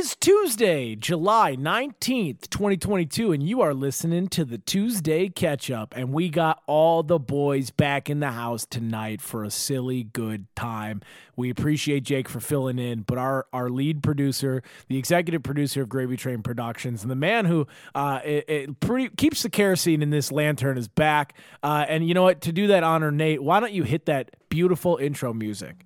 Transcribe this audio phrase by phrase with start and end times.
[0.00, 5.92] is Tuesday, July 19th, 2022, and you are listening to the Tuesday Catch Up.
[5.94, 10.46] And we got all the boys back in the house tonight for a silly good
[10.56, 11.02] time.
[11.36, 15.90] We appreciate Jake for filling in, but our, our lead producer, the executive producer of
[15.90, 20.08] Gravy Train Productions, and the man who uh, it, it pretty, keeps the kerosene in
[20.08, 21.34] this lantern is back.
[21.62, 22.40] Uh, and you know what?
[22.40, 25.84] To do that honor, Nate, why don't you hit that beautiful intro music?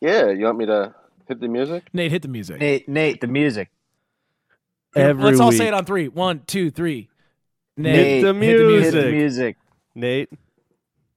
[0.00, 0.92] Yeah, you want me to
[1.28, 1.84] hit the music?
[1.92, 2.60] Nate, hit the music.
[2.60, 3.70] Nate, Nate, the music.
[4.94, 5.58] Every Let's all week.
[5.58, 6.08] say it on three.
[6.08, 7.08] One, two, three.
[7.76, 8.58] Nate, Hit the music.
[8.58, 9.04] Hit music.
[9.04, 9.56] the music.
[9.94, 10.28] Nate.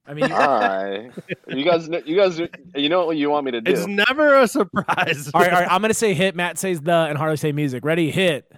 [0.06, 1.10] I mean, Hi.
[1.48, 2.40] you guys, you guys,
[2.74, 3.70] you know what you want me to do?
[3.70, 5.30] It's never a surprise.
[5.32, 5.70] all right, all right.
[5.70, 6.34] I'm gonna say hit.
[6.34, 7.84] Matt says the, and Harley say music.
[7.84, 8.10] Ready?
[8.10, 8.50] Hit.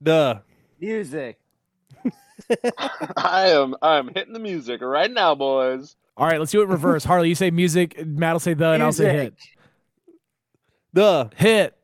[0.00, 0.42] The
[0.80, 1.38] Music.
[3.16, 5.96] I am, I am hitting the music right now, boys.
[6.16, 7.02] All right, let's do it in reverse.
[7.04, 8.06] Harley, you say music.
[8.06, 9.34] Matt will say the, and I'll say hit.
[10.94, 11.28] Duh.
[11.34, 11.76] Hit.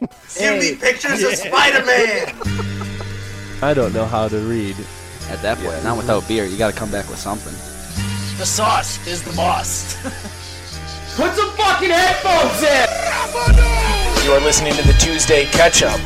[0.26, 2.34] Send me pictures of Spider-Man.
[3.62, 4.74] I don't know how to read.
[5.28, 6.46] At that point, not without beer.
[6.46, 7.52] You got to come back with something.
[8.38, 9.96] The sauce is the boss.
[11.16, 14.24] Put some fucking headphones in!
[14.24, 16.00] You are listening to the Tuesday Catch Up.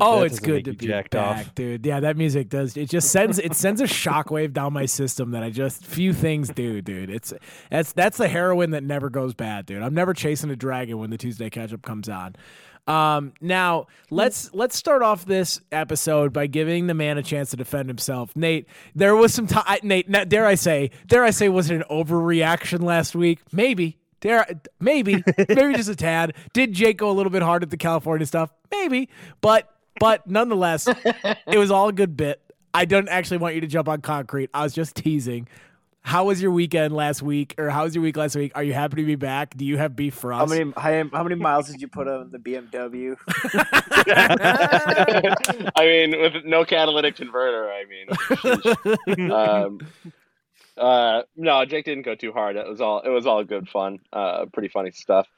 [0.00, 1.54] Oh, it's good to be jacked back, off.
[1.54, 1.84] dude.
[1.84, 2.76] Yeah, that music does.
[2.76, 6.48] It just sends it sends a shockwave down my system that I just few things
[6.48, 7.10] do, dude.
[7.10, 7.32] It's
[7.70, 9.82] that's that's the heroin that never goes bad, dude.
[9.82, 12.36] I'm never chasing a dragon when the Tuesday catch up comes on.
[12.86, 17.56] Um, now let's let's start off this episode by giving the man a chance to
[17.56, 18.34] defend himself.
[18.34, 19.78] Nate, there was some time.
[19.82, 23.40] Nate, na- dare I say, dare I say, was it an overreaction last week?
[23.52, 23.98] Maybe.
[24.20, 24.46] Dare
[24.80, 26.34] maybe maybe just a tad.
[26.52, 28.50] Did Jake go a little bit hard at the California stuff?
[28.70, 29.08] Maybe,
[29.40, 32.40] but but nonetheless, it was all a good bit.
[32.72, 34.50] I don't actually want you to jump on concrete.
[34.54, 35.48] I was just teasing.
[36.02, 38.52] How was your weekend last week, or how was your week last week?
[38.54, 39.54] Are you happy to be back?
[39.54, 40.38] Do you have beef for us?
[40.38, 43.16] How many how, how many miles did you put on the BMW?
[45.76, 49.80] I mean, with no catalytic converter, I mean, um,
[50.78, 52.56] uh, no, Jake didn't go too hard.
[52.56, 53.98] It was all, it was all good fun.
[54.10, 55.28] Uh, pretty funny stuff.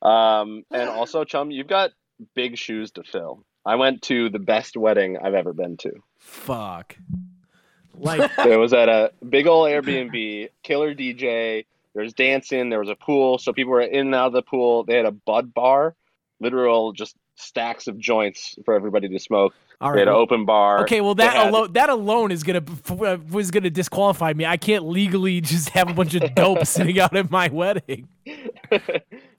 [0.00, 1.90] Um, and also, chum, you've got
[2.34, 3.44] big shoes to fill.
[3.64, 5.92] I went to the best wedding I've ever been to.
[6.18, 6.96] Fuck.
[7.94, 11.66] Like It was at a big old Airbnb, killer DJ.
[11.94, 12.70] There was dancing.
[12.70, 14.84] There was a pool, so people were in and out of the pool.
[14.84, 15.94] They had a bud bar,
[16.40, 19.54] literal just stacks of joints for everybody to smoke.
[19.82, 20.82] All They had an open bar.
[20.82, 24.46] Okay, well that had- alone that alone is gonna uh, was gonna disqualify me.
[24.46, 28.08] I can't legally just have a bunch of dope sitting out at my wedding.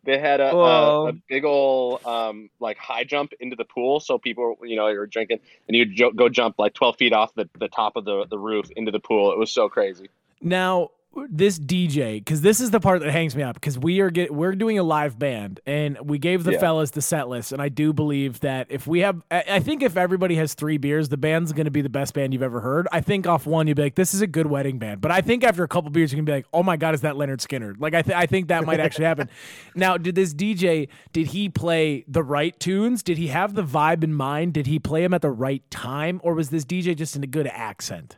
[0.03, 4.17] they had a, a, a big old um, like high jump into the pool, so
[4.17, 7.33] people you know you were drinking and you'd jo- go jump like twelve feet off
[7.35, 9.31] the, the top of the, the roof into the pool.
[9.31, 10.09] It was so crazy.
[10.41, 10.89] Now
[11.29, 14.33] this DJ, because this is the part that hangs me up, because we are get
[14.33, 16.59] we're doing a live band, and we gave the Yeah.
[16.59, 19.83] fellas the set list, and I do believe that if we have, I, I think
[19.83, 22.61] if everybody has three beers, the band's going to be the best band you've ever
[22.61, 22.87] heard.
[22.91, 25.21] I think off one you'd be like, this is a good wedding band, but I
[25.21, 27.45] think after a couple beers you can be like, oh my god, is that Lynyrd
[27.45, 27.75] Skynyrd?
[27.79, 29.29] Like I th- I think that might actually happen.
[29.75, 33.03] Now, did this DJ did he play the right tunes?
[33.03, 34.53] Did he have the vibe in mind?
[34.53, 37.27] Did he play them at the right time, or was this DJ just in a
[37.27, 38.17] good accent?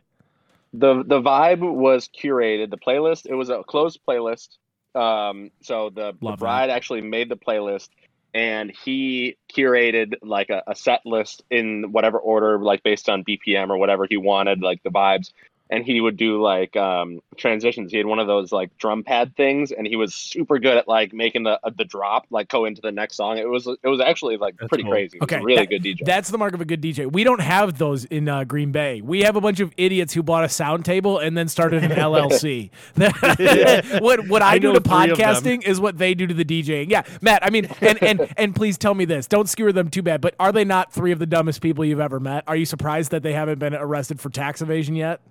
[0.80, 2.70] The The vibe was curated.
[2.70, 4.50] The playlist it was a closed playlist.
[4.94, 6.40] Um, so the, the Love that.
[6.40, 7.90] bride actually made the playlist,
[8.34, 13.70] and he curated like a, a set list in whatever order, like based on BPM
[13.70, 15.32] or whatever he wanted, like the vibes.
[15.72, 17.90] And he would do like um, transitions.
[17.92, 20.88] He had one of those like drum pad things, and he was super good at
[20.88, 23.40] like making the uh, the drop like go into the next song.
[23.40, 24.92] It was it was actually like That's pretty cool.
[24.92, 25.18] crazy.
[25.24, 26.06] Okay, really that- good DJ.
[26.06, 27.12] That's the mark of a good DJ.
[27.12, 29.02] We don't have those in uh, Green Bay.
[29.02, 31.90] We have a bunch of idiots who bought a sound table and then started an
[31.98, 32.70] LLC.
[34.02, 35.18] what what I, I do to three of them.
[35.18, 36.92] podcasting is what they do to the DJing.
[36.92, 37.44] Yeah, Matt.
[37.44, 39.26] I mean, and and and please tell me this.
[39.28, 40.22] Don't skewer them too bad.
[40.22, 42.44] But are they not three of the dumbest people you've ever met?
[42.48, 45.22] Are you surprised that they haven't been arrested for tax evasion yet?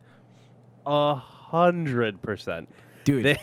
[0.87, 2.69] A hundred percent.
[3.05, 3.25] Dude.
[3.25, 3.39] They,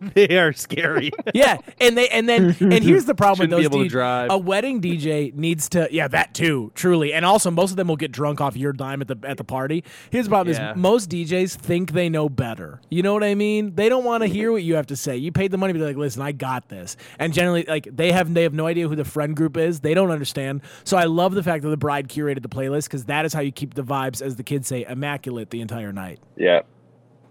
[0.14, 1.10] they are scary.
[1.34, 3.88] yeah, and they and then and here's the problem Shouldn't with be those able to
[3.88, 3.90] DJs.
[3.90, 4.30] drive.
[4.30, 7.96] A wedding DJ needs to yeah that too truly, and also most of them will
[7.96, 9.82] get drunk off your dime at the at the party.
[10.10, 10.70] Here's the problem: Yeah.
[10.70, 12.80] is most DJs think they know better.
[12.90, 13.74] You know what I mean?
[13.74, 15.16] They don't want to hear what you have to say.
[15.16, 16.96] You paid the money, but they're like, listen, I got this.
[17.18, 19.80] And generally, like they have they have no idea who the friend group is.
[19.80, 20.60] They don't understand.
[20.84, 23.40] So I love the fact that the bride curated the playlist because that is how
[23.40, 26.20] you keep the vibes, as the kids say, immaculate the entire night.
[26.36, 26.60] Yeah.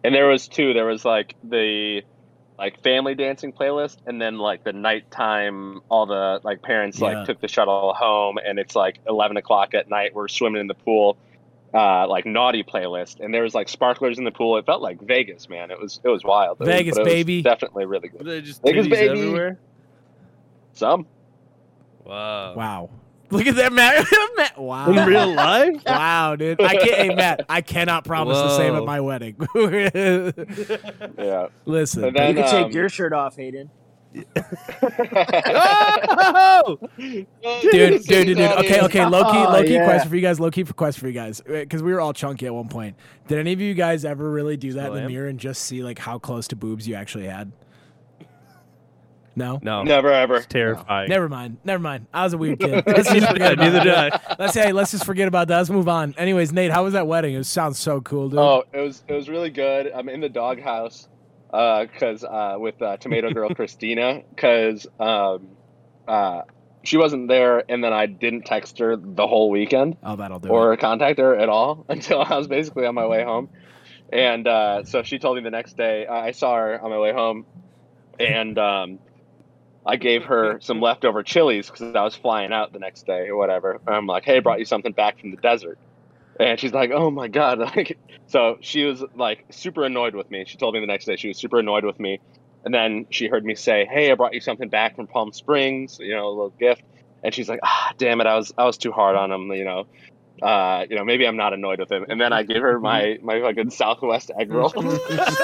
[0.07, 0.74] And there was two.
[0.74, 2.01] There was like the
[2.57, 7.07] like family dancing playlist and then like the nighttime all the like parents Yeah.
[7.19, 10.68] like took the shuttle home and it's like 11 o'clock at night we're swimming in
[10.68, 11.18] the pool
[11.74, 14.57] uh, like naughty playlist, and there was like sparklers in the pool.
[14.57, 15.69] It felt like Vegas, man.
[15.69, 16.62] It was it was wild.
[16.62, 17.42] It Vegas, it was baby.
[17.42, 18.25] definitely really good.
[18.25, 19.09] They just Vegas, titties baby.
[19.19, 19.59] everywhere.
[20.74, 21.06] Some.
[22.06, 22.56] Wow.
[22.56, 22.89] Wow.
[23.30, 24.06] Look at that, Matt.
[24.38, 24.58] Matt.
[24.58, 24.90] Wow.
[24.90, 25.76] In real life?
[25.86, 26.62] Wow, dude.
[26.62, 26.96] I can't.
[26.96, 27.46] Hey, Matt.
[27.50, 29.36] I cannot promise the same at my wedding.
[31.18, 31.48] Yeah.
[31.66, 33.70] Listen, then, you can take um, your shirt off, Hayden.
[35.50, 36.78] Oh!
[36.98, 37.28] dude,
[37.72, 38.40] dude, dude, dude.
[38.40, 39.06] Okay, okay.
[39.06, 39.86] Low key, Oh, low key yeah.
[39.86, 40.40] question for you guys.
[40.40, 42.96] Low key for question for you guys, because we were all chunky at one point.
[43.28, 45.12] Did any of you guys ever really do that Still in the am.
[45.12, 47.52] mirror and just see like how close to boobs you actually had?
[49.38, 49.60] No.
[49.62, 49.84] No.
[49.84, 50.38] Never ever.
[50.38, 51.10] It's terrifying.
[51.10, 51.57] Never mind.
[51.63, 52.07] Never mind.
[52.13, 52.84] I was a weird kid.
[52.88, 54.24] Let's just forget about Neither did that.
[54.28, 54.36] I.
[54.39, 55.57] Let's hey, let's just forget about that.
[55.57, 56.16] Let's move on.
[56.18, 57.36] Anyways, Nate, how was that wedding?
[57.36, 58.39] It sounds so cool, dude.
[58.39, 59.92] Oh, it was it was really good.
[59.94, 61.07] I'm in the doghouse
[61.51, 65.48] because uh, with uh, Tomato Girl Christina because um,
[66.07, 66.42] uh,
[66.83, 70.50] she wasn't there, and then I didn't text her the whole weekend Oh, that'll do
[70.50, 70.80] or it.
[70.80, 73.50] contact her at all until I was basically on my way home.
[74.12, 76.07] And uh, so she told me the next day.
[76.07, 77.45] I I saw her on my way home,
[78.19, 79.00] and um,
[79.88, 83.38] I gave her some leftover chilies because I was flying out the next day or
[83.38, 83.80] whatever.
[83.88, 85.80] I'm like, "Hey, I brought you something back from the desert,"
[86.39, 87.98] and she's like, "Oh my god!" Like,
[88.28, 90.44] so she was like super annoyed with me.
[90.45, 92.19] She told me the next day she was super annoyed with me,
[92.66, 95.98] and then she heard me say, "Hey, I brought you something back from Palm Springs,"
[96.00, 96.83] you know, a little gift,
[97.24, 99.63] and she's like, "Ah, damn it, I was I was too hard on him," you
[99.63, 99.86] know.
[100.42, 102.06] Uh, you know, maybe I'm not annoyed with him.
[102.10, 104.69] And then I gave her my my fucking Southwest egg roll.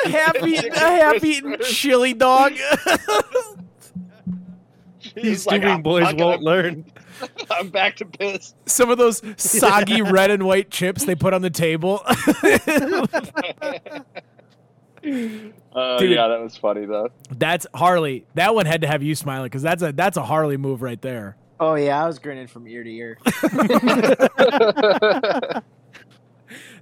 [0.06, 2.54] half eaten, a half eaten chili dog.
[5.24, 6.86] She's These like, stupid "I'm boys not gonna- won't learn.
[7.52, 8.54] I'm back to piss.
[8.66, 12.02] Some of those soggy red and white chips they put on the table.
[12.06, 12.16] Uh,
[15.04, 16.12] Dude.
[16.12, 17.10] yeah, that was funny though.
[17.31, 18.25] that's Harley.
[18.36, 21.02] That one had to have you smiling because that's a that's a Harley move right
[21.02, 21.38] there.
[21.60, 23.18] Oh yeah, I was grinning from ear to ear.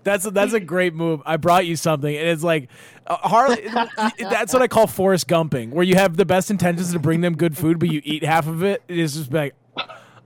[0.03, 1.21] That's a, that's a great move.
[1.27, 2.69] I brought you something, and it's like
[3.11, 3.67] uh, Harley.
[4.17, 7.35] that's what I call Forrest Gumping, where you have the best intentions to bring them
[7.35, 8.83] good food, but you eat half of it.
[8.87, 9.53] It is just like,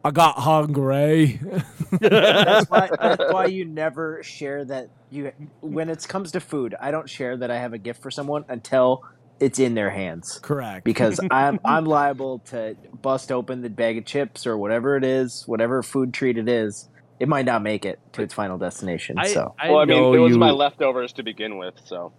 [0.03, 1.39] I got hungry.
[1.99, 6.75] That's why, that's why you never share that you when it comes to food.
[6.79, 9.03] I don't share that I have a gift for someone until
[9.39, 10.85] it's in their hands Correct.
[10.85, 15.43] because I'm I'm liable to bust open the bag of chips or whatever it is,
[15.47, 16.87] whatever food treat it is.
[17.19, 19.17] It might not make it to its final destination.
[19.17, 21.75] I, so I well, I mean, know it was you, my leftovers to begin with,
[21.85, 22.11] so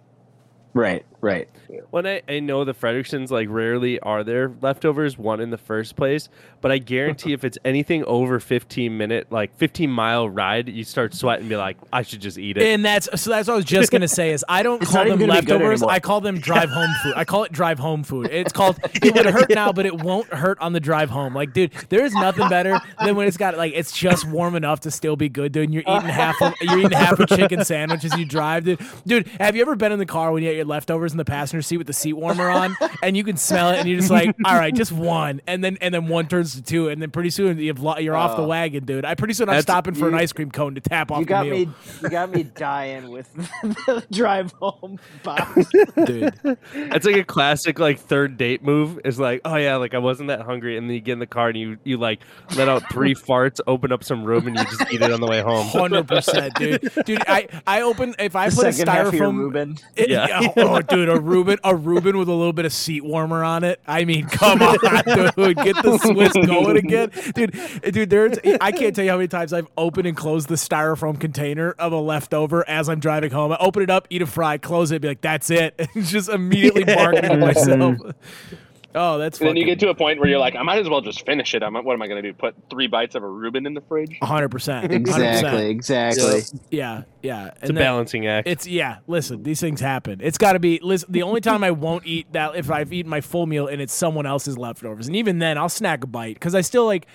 [0.77, 1.49] right, right.
[1.89, 5.95] When I, I know the Fredericksons like rarely are there leftovers one in the first
[5.95, 6.29] place,
[6.61, 11.13] but I guarantee if it's anything over 15 minute like 15 mile ride, you start
[11.13, 12.63] sweating and be like, I should just eat it.
[12.63, 15.03] And that's so that's what I was just gonna say is I don't It's call
[15.03, 15.83] them even gonna be good leftovers.
[15.83, 17.13] I call them drive home food.
[17.15, 18.29] I call it drive home food.
[18.31, 21.33] It's called it would hurt now, but it won't hurt on the drive home.
[21.33, 24.81] Like, dude, there is nothing better than when it's got like it's just warm enough
[24.81, 25.65] to still be good, dude.
[25.65, 28.79] And you're eating half of you're eating half a chicken sandwich as you drive, dude.
[29.05, 31.25] Dude, have you ever been in the car when you had your leftovers in the
[31.25, 34.11] passenger seat with the seat warmer on and you can smell it and you're just
[34.11, 37.11] like, all right, just one, and then and then one turns to two, and then
[37.11, 38.47] pretty soon you've lo- you're off the Oh.
[38.47, 39.05] wagon, dude.
[39.05, 41.29] I pretty soon I'm stopping for an ice cream cone to tap off You the
[41.29, 41.53] got meal.
[41.67, 41.69] me.
[42.03, 43.31] You got me dying with
[43.63, 45.65] the drive home box.
[46.05, 46.33] dude.
[46.73, 48.99] That's like a classic like third date move.
[49.05, 51.27] Is like, oh yeah, like I wasn't that hungry, and then you get in the
[51.27, 52.21] car and you you like
[52.55, 55.27] let out three farts, open up some room, and you just eat it on the
[55.27, 55.67] way home.
[55.67, 56.89] Hundred percent, dude.
[57.05, 59.37] Dude, I I open if I The put a second half of your styrofoam.
[59.39, 59.77] Reuben.
[59.95, 60.41] It- Yeah.
[60.57, 63.79] Oh, dude, a Reuben, a Reuben with a little bit of seat warmer on it.
[63.87, 67.57] I mean, come on, dude, get the Swiss going again, dude.
[67.93, 71.19] Dude, there's I can't tell you how many times I've opened and closed the styrofoam
[71.19, 73.51] container of a leftover as I'm driving home.
[73.51, 76.29] I open it up, eat a fry, close it, be like, that's it, and just
[76.29, 77.97] immediately marketing to myself.
[78.95, 80.89] Oh, that's And then you get to a point where you're like, I might as
[80.89, 81.61] well just finish it.
[81.61, 82.33] I'm, what am I going to do?
[82.33, 84.17] Put three bites of a Reuben in the fridge?
[84.21, 85.69] hundred percent, Exactly.
[85.69, 86.41] Exactly.
[86.71, 87.51] Yeah, yeah.
[87.61, 88.47] It's a balancing act.
[88.47, 88.99] It's yeah.
[89.07, 90.19] Listen, these things happen.
[90.21, 90.79] It's got to be.
[90.81, 93.81] Listen, the only time I won't eat that if I've eaten my full meal and
[93.81, 97.07] it's someone else's leftovers, and even then I'll snack a bite because I still like.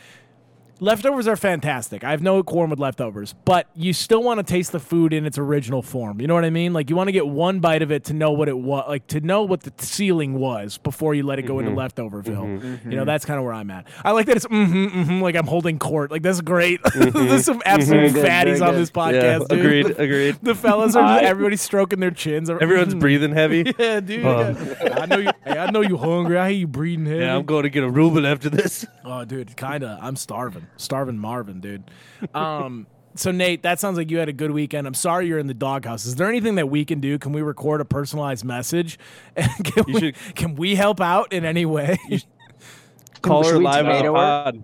[0.83, 2.03] Leftovers are fantastic.
[2.03, 5.25] I have no qualm with leftovers, but you still want to taste the food in
[5.25, 6.21] its original form.
[6.21, 6.73] You know what I mean?
[6.73, 9.07] Like you want to get one bite of it to know what it was, like
[9.07, 11.79] to know what the ceiling was before you let it go into mm-hmm.
[11.79, 12.25] leftoverville.
[12.25, 12.67] Mm-hmm.
[12.67, 12.91] You mm-hmm.
[12.91, 13.87] know, that's kind of where I'm at.
[14.05, 16.11] I like that it's mm-hmm, mm-hmm, like I'm holding court.
[16.11, 16.81] Like that's great.
[16.97, 19.23] There's some absolute Very good, fatties on this podcast.
[19.23, 19.53] yeah, dude.
[19.53, 20.39] agreed, agreed.
[20.43, 22.51] The fellas are just, everybody's stroking their chins.
[22.51, 23.73] Everyone's breathing heavy.
[23.83, 24.25] Yeah, dude.
[24.25, 24.77] Oh.
[24.83, 24.99] yeah.
[25.01, 25.31] I know you.
[25.45, 26.39] Hey, I know you hungry.
[26.39, 27.21] I hear you breathing heavy.
[27.21, 28.87] Yeah, I'm going to get a Reuben after this.
[29.05, 29.99] oh, dude, kinda.
[30.01, 30.67] I'm starving.
[30.77, 31.85] Starving Marvin, dude.
[32.35, 32.87] Um.
[33.15, 34.87] So Nate, that sounds like you had a good weekend.
[34.87, 36.07] I'm sorry you're in the doghouse.
[36.07, 37.19] Is there anything that we can do?
[37.19, 38.99] Can we record a personalized message?
[39.37, 41.99] Can, You we, should- can we help out in any way?
[43.21, 44.19] Call her live on the tomato her?
[44.19, 44.63] pod.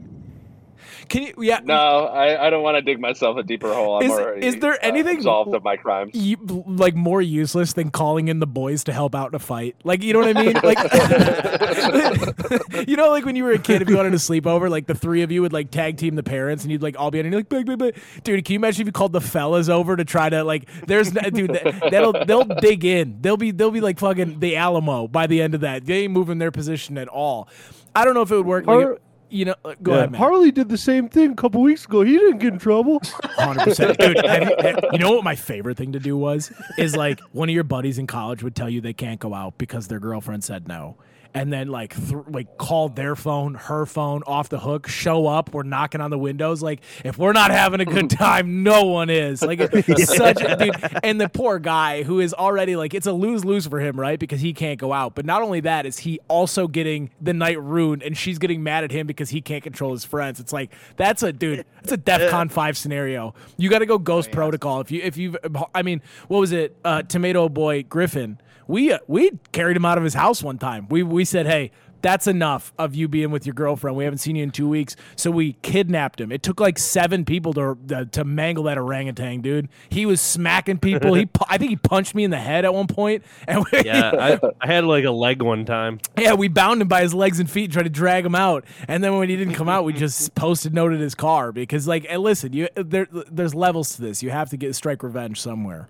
[1.08, 1.34] Can you?
[1.38, 1.60] Yeah.
[1.64, 1.74] No,
[2.06, 3.96] I, I don't want to dig myself a deeper hole.
[3.98, 6.14] I'm Is- already is there uh, anything- absolved of my crimes?
[6.14, 6.36] You,
[6.66, 9.76] like more useless than calling in the boys to help out in a fight.
[9.84, 10.54] Like you know what I mean?
[10.62, 10.78] Like
[12.88, 14.86] you know, like when you were a kid, if you wanted to sleep over, like
[14.86, 17.18] the three of you would like tag team the parents, and you'd like all be
[17.20, 17.26] on.
[17.26, 17.96] You're like, big, big, big.
[18.24, 18.44] dude.
[18.44, 20.68] Can you imagine if you called the fellas over to try to like?
[20.86, 23.18] There's dude, that, that'll they'll dig in.
[23.20, 25.86] They'll be they'll be like fucking the Alamo by the end of that.
[25.86, 27.48] They ain't moving their position at all.
[27.94, 28.66] I don't know if it would work.
[28.66, 28.98] Like, Har-
[29.30, 30.18] you know, uh, go Yeah, ahead, man.
[30.20, 32.02] Harley did the same thing a couple weeks ago.
[32.02, 33.00] He didn't get in trouble.
[33.22, 34.16] Hundred percent, dude.
[34.26, 37.48] have you, have- you know what my favorite thing to do was is like one
[37.48, 40.44] of your buddies in college would tell you they can't go out because their girlfriend
[40.44, 40.96] said no,
[41.34, 45.52] and then like th- like called their phone, her phone off the hook, show up,
[45.52, 46.62] we're knocking on the windows.
[46.62, 49.42] Like if we're not having a good time, no one is.
[49.42, 53.12] Like it's such a dude, and the poor guy who is already like it's a
[53.12, 54.18] lose lose for him, right?
[54.18, 55.14] Because he can't go out.
[55.14, 58.84] But not only that is he also getting the night ruined, and she's getting mad
[58.84, 60.40] at him because he can't control his friends.
[60.40, 61.64] It's like that's a dude.
[61.76, 63.34] That's a DEFCON five scenario.
[63.56, 65.36] You got to go Ghost Protocol if you if you.
[65.74, 66.76] I mean, what was it?
[66.84, 68.38] Uh, Tomato Boy Griffin.
[68.68, 70.86] We uh, we carried him out of his house one time.
[70.88, 71.72] We we said, hey.
[72.00, 73.96] That's enough of you being with your girlfriend.
[73.96, 76.30] We haven't seen you in two weeks, so we kidnapped him.
[76.30, 79.68] It took like seven people to uh, to mangle that orangutan, dude.
[79.88, 81.14] He was smacking people.
[81.14, 83.80] He, pu- I think he punched me in the head at one point, and we,
[83.84, 85.98] Yeah, I, I had like a leg one time.
[86.16, 88.64] yeah, we bound him by his legs and feet and tried to drag him out.
[88.86, 91.88] And then when he didn't come out, we just posted note noted his car because,
[91.88, 94.22] like, and listen, you there, there's levels to this.
[94.22, 95.88] You have to get strike revenge somewhere.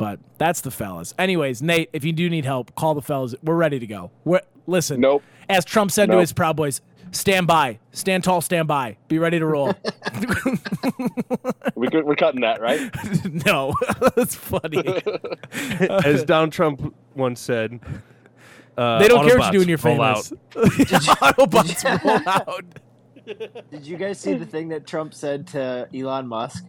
[0.00, 1.12] But that's the fellas.
[1.18, 3.34] Anyways, Nate, if you do need help, call the fellas.
[3.42, 4.10] We're ready to go.
[4.24, 4.98] We're listen.
[4.98, 5.22] Nope.
[5.46, 6.80] As Trump said to his Proud Boys,
[7.10, 9.74] stand by, stand tall, stand by, be ready to roll.
[11.74, 12.80] we, we're cutting that, right?
[13.44, 13.74] no,
[14.16, 15.02] that's funny.
[16.06, 17.78] As Donald Trump once said,
[18.78, 20.24] uh, They don't care what you do when you're roll out.
[20.24, 20.32] famous.
[21.08, 22.64] Autobots roll out.
[23.70, 26.64] Did you guys see the thing that Trump said to Elon Musk?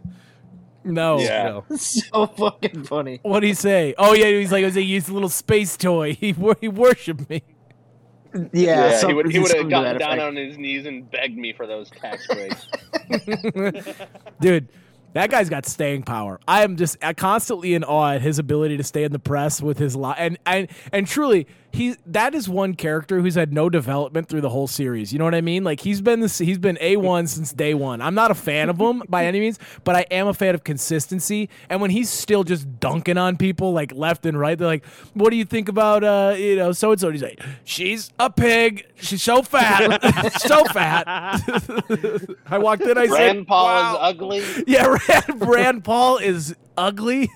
[0.83, 1.19] No.
[1.19, 1.43] Yeah.
[1.43, 1.65] No.
[1.77, 3.19] so fucking funny.
[3.23, 3.93] What'd he say?
[3.97, 6.13] Oh yeah, he's like, I was like, he's a little space toy.
[6.19, 7.43] He wor- he worshipped me.
[8.53, 10.21] Yeah, Yeah, he would he would have something gotten down effect.
[10.23, 12.67] on his knees and begged me for those tax breaks.
[14.39, 14.69] Dude,
[15.13, 16.39] that guy's got staying power.
[16.47, 19.61] I am just uh, constantly in awe at his ability to stay in the press
[19.61, 23.69] with his li and and and truly, he that is one character who's had no
[23.69, 25.13] development through the whole series.
[25.13, 25.63] You know what I mean?
[25.63, 28.01] Like he's been this he's been A one since day one.
[28.01, 30.63] I'm not a fan of him by any means, but I am a fan of
[30.63, 31.49] consistency.
[31.69, 35.29] And when he's still just dunking on people like left and right, they're like, "What
[35.29, 38.85] do you think about uh you know so and so?" He's like, "She's a pig.
[38.95, 40.01] She's so fat,
[40.41, 41.05] so fat."
[42.47, 42.97] I walked in.
[42.97, 44.43] I said, Rand Paul "Wow." is ugly.
[44.67, 47.29] Yeah, Rand, Rand Paul is ugly.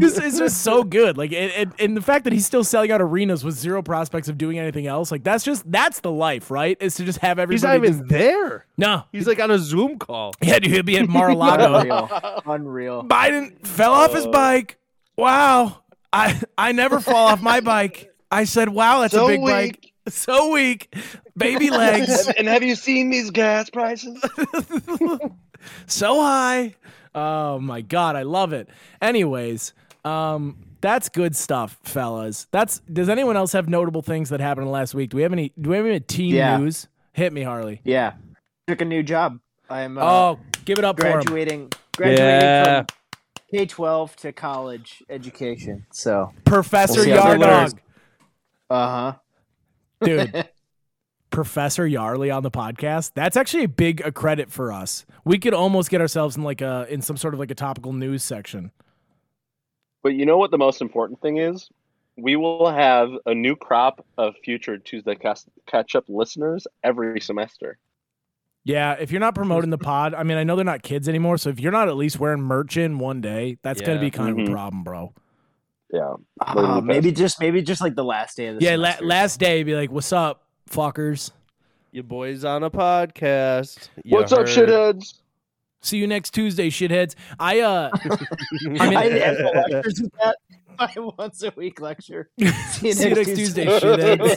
[0.00, 1.16] This is just so good.
[1.16, 4.28] Like, and, and, and the fact that he's still selling out arenas with zero prospects
[4.28, 6.76] of doing anything else, like that's just that's the life, right?
[6.80, 7.54] Is to just have everybody.
[7.54, 7.92] He's everybody.
[7.92, 8.66] not even just- there.
[8.76, 10.32] no, He's like on a Zoom call.
[10.42, 11.74] yeah, dude, he'd be at Mar-a-Lago.
[11.76, 12.42] Unreal.
[12.46, 13.04] Unreal.
[13.04, 14.30] Biden fell off his oh.
[14.32, 14.78] bike.
[15.16, 18.10] Wow, I I never fall off my bike.
[18.30, 19.86] I said, wow, that's a So big bike.
[20.08, 20.92] So weak,
[21.36, 22.26] baby legs.
[22.36, 24.20] and have you seen these gas prices?
[25.86, 26.74] so high.
[27.14, 28.68] Oh my god, I love it.
[29.02, 29.72] Anyways,
[30.04, 32.46] um, that's good stuff, fellas.
[32.50, 32.80] That's.
[32.92, 35.10] Does anyone else have notable things that happened last week?
[35.10, 35.52] Do we have any?
[35.60, 36.56] Do we have any team Yeah.
[36.58, 36.88] news?
[37.12, 37.80] Hit me, Harley.
[37.84, 38.14] Yeah.
[38.66, 39.38] Took a new job.
[39.68, 42.82] I'm uh, oh, give it up for graduating graduating Yeah.
[42.82, 42.86] from
[43.50, 45.86] K twelve to college education.
[45.92, 47.78] So Professor We'll see how that Yardog,
[48.70, 49.12] uh huh.
[50.02, 50.48] dude.
[51.30, 53.12] Professor Yarley on the podcast.
[53.14, 55.06] That's actually a big a credit for us.
[55.24, 57.92] We could almost get ourselves in like a in some sort of like a topical
[57.92, 58.72] news section.
[60.02, 61.68] But you know what the most important thing is?
[62.16, 67.78] We will have a new crop of future Tuesday Catch Up listeners every semester.
[68.64, 71.38] Yeah, if you're not promoting the pod, I mean, I know they're not kids anymore,
[71.38, 74.30] so if you're not at least wearing merch in one day, that's gonna be kind
[74.30, 74.52] of a Mhm.
[74.52, 75.14] problem, bro.
[75.92, 76.14] Yeah.
[76.40, 79.62] Uh, maybe just maybe just like the last day of the Yeah, la- last day,
[79.62, 81.32] be like, "What's up, fuckers?
[81.90, 83.88] Your boys on a podcast.
[84.04, 85.19] You What's up, shitheads?
[85.82, 87.90] See you next Tuesday, shitheads." I uh,
[88.80, 90.02] I mean- end the lectures.
[90.78, 92.30] My once a week lecture.
[92.38, 92.44] See
[92.88, 94.36] you See you next Tuesday, shitheads.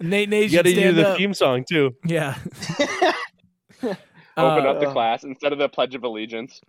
[0.00, 1.16] Nate You got to do the up.
[1.18, 1.94] theme song too.
[2.04, 2.36] Yeah.
[3.82, 3.96] Open
[4.66, 6.60] Uh, up the class instead of the Pledge of Allegiance.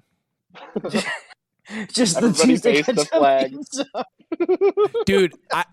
[1.92, 3.52] Just the Everybody Tuesday face the flag.
[3.52, 4.04] theme song.
[5.06, 5.66] dude, I,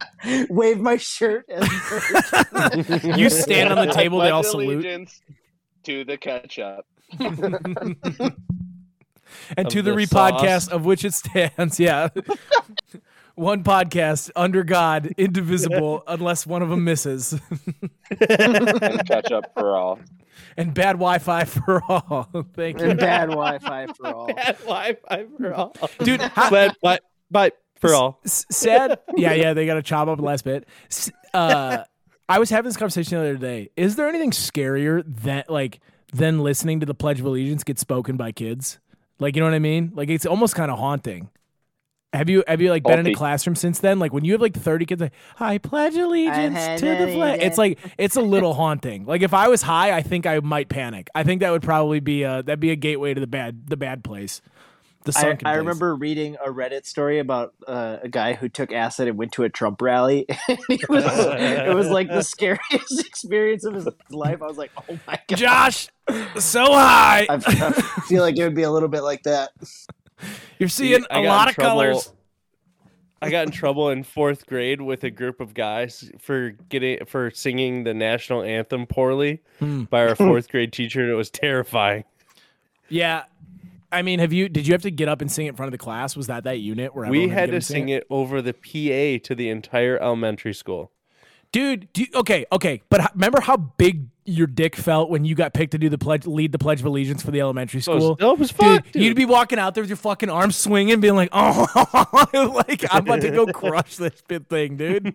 [0.51, 1.45] Wave my shirt.
[1.49, 5.09] As you stand on the table, they all salute.
[5.85, 6.85] To the ketchup.
[7.19, 8.37] and
[9.57, 11.79] Of to the, the repodcast of which it stands.
[11.85, 12.09] Yeah.
[13.35, 17.33] one podcast under God, indivisible, unless one of them misses,
[18.21, 19.99] and catch up for all.
[20.57, 22.29] and bad Wi-Fi for all.
[22.55, 24.27] Thank you, And bad Wi-Fi for all.
[24.29, 25.75] Bad Wi-Fi for all.
[25.99, 26.21] dude.
[26.21, 28.21] How, Bad Wi- Bye for all.
[28.25, 29.01] s- sad.
[29.17, 29.53] Yeah, yeah.
[29.53, 30.69] They got to chop up the last bit.
[30.91, 31.83] S- Uh,
[32.29, 33.71] I was having this conversation the other day.
[33.77, 35.81] Is there anything scarier than like
[36.15, 38.79] than listening to the Pledge of Allegiance get spoken by kids?
[39.19, 39.93] Like, you know what I mean?
[39.95, 41.31] Like, it's almost kind of haunting.
[42.13, 43.99] Have you have you like been in a classroom since then?
[43.99, 47.43] Like when you have like thirty kids, like I pledge allegiance to the flag.
[47.43, 49.05] It's like it's a little haunting.
[49.05, 51.09] Like if I was high, I think I might panic.
[51.17, 53.77] I think that would probably be a that'd be a gateway to the bad the
[53.77, 54.41] bad place.
[55.05, 55.59] The I, sunken I place.
[55.59, 59.43] remember reading a Reddit story about uh, a guy who took acid and went to
[59.45, 60.27] a Trump rally.
[60.49, 64.41] And he was, it was like the scariest experience of his life.
[64.43, 65.37] I was like, oh my god.
[65.37, 65.89] Josh,
[66.39, 67.27] so high.
[67.29, 67.73] I, I
[68.07, 69.51] feel like it would be a little bit like that.
[70.59, 72.11] You're seeing I a got lot of trouble- colors.
[73.21, 77.31] I got in trouble in fourth grade with a group of guys for getting for
[77.31, 79.85] singing the national anthem poorly Hmm.
[79.85, 82.05] by our fourth grade teacher, and it was terrifying.
[82.91, 83.25] Yeah.
[83.95, 84.49] I mean, have you?
[84.49, 86.17] Did you have to get up and sing it in front of the class?
[86.17, 89.35] Was that that unit where We had get to sing it over the PA to
[89.35, 90.91] the entire elementary school.
[91.55, 91.93] Dude?
[91.93, 95.53] Do you, okay, okay, but h- remember how big your dick felt when you got
[95.53, 97.95] picked to do the pledge, lead the Pledge of Allegiance for the elementary So it
[97.97, 98.15] was- school?
[98.17, 101.15] that was fun, dude, You'd be walking out there with your fucking arms swinging, being
[101.15, 105.15] like, "Oh, like I'm about to go crush this bit thing, dude."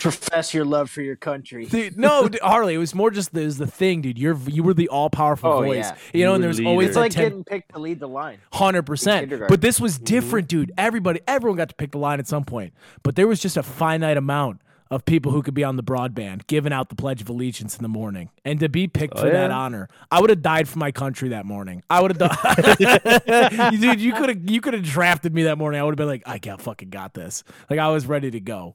[0.00, 1.64] Profess your love for your country.
[1.66, 4.18] Dude, no, d- Harley, it was more just the, was the thing, dude.
[4.18, 5.96] You're you were the all powerful Oh, voice, yeah.
[6.12, 6.68] you know, You and were there was leader.
[6.70, 8.38] always It's like ten- getting picked to lead the line.
[8.52, 9.32] Hundred percent.
[9.48, 10.04] But this was mm-hmm.
[10.04, 10.72] different, dude.
[10.76, 12.74] Everybody, everyone got to pick the line at some point.
[13.02, 16.46] But there was just a finite amount of people who could be on the broadband
[16.46, 19.50] giving out the Pledge of Allegiance in the morning, and to be picked for that
[19.50, 21.82] honor, I would have died for my country that morning.
[21.90, 22.36] I would have done,
[23.80, 24.00] dude.
[24.00, 25.80] You could have, you could have drafted me that morning.
[25.80, 27.42] I would have been like, I got fucking got this.
[27.68, 28.74] Like I was ready to go.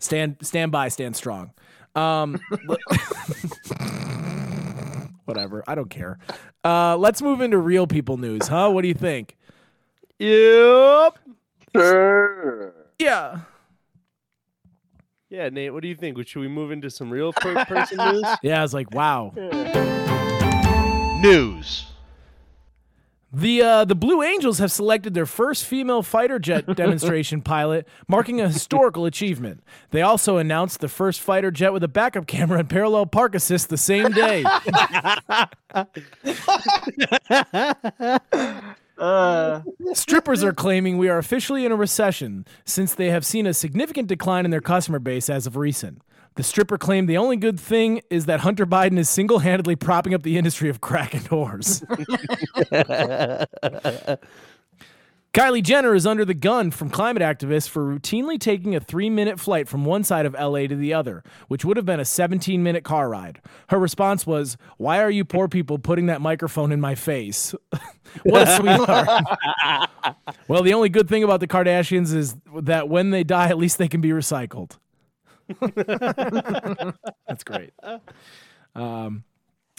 [0.00, 1.52] Stand, stand by, stand strong.
[1.96, 2.38] Um,
[5.24, 5.64] whatever.
[5.66, 6.18] I don't care.
[6.64, 8.70] Uh, let's move into real people news, huh?
[8.70, 9.36] What do you think?
[10.18, 11.18] Yep.
[11.74, 12.74] Sure.
[12.98, 13.40] Yeah.
[15.30, 16.26] Yeah, Nate, what do you think?
[16.26, 18.24] Should we move into some real per- person news?
[18.42, 19.32] Yeah, I was like, wow.
[21.20, 21.84] News.
[23.30, 28.40] The uh, the Blue Angels have selected their first female fighter jet demonstration pilot, marking
[28.40, 29.62] a historical achievement.
[29.90, 33.68] They also announced the first fighter jet with a backup camera and parallel park assist
[33.68, 34.44] the same day.
[38.98, 43.54] Uh, Strippers are claiming we are officially in a recession since they have seen a
[43.54, 46.02] significant decline in their customer base as of recent.
[46.34, 50.14] The stripper claimed the only good thing is that Hunter Biden is single handedly propping
[50.14, 51.82] up the industry of crack and whores.
[55.34, 59.38] Kylie Jenner is under the gun from climate activists for routinely taking a three minute
[59.38, 62.62] flight from one side of LA to the other, which would have been a 17
[62.62, 63.40] minute car ride.
[63.68, 67.54] Her response was, Why are you poor people putting that microphone in my face?
[68.22, 70.16] what a sweetheart.
[70.48, 73.76] well, the only good thing about the Kardashians is that when they die, at least
[73.76, 74.78] they can be recycled.
[77.28, 77.72] That's great.
[78.74, 79.24] Um,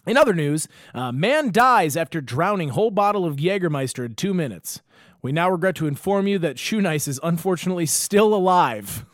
[0.05, 4.81] in other news, uh, man dies after drowning whole bottle of Jägermeister in two minutes.
[5.21, 9.05] We now regret to inform you that Shoenice is unfortunately still alive.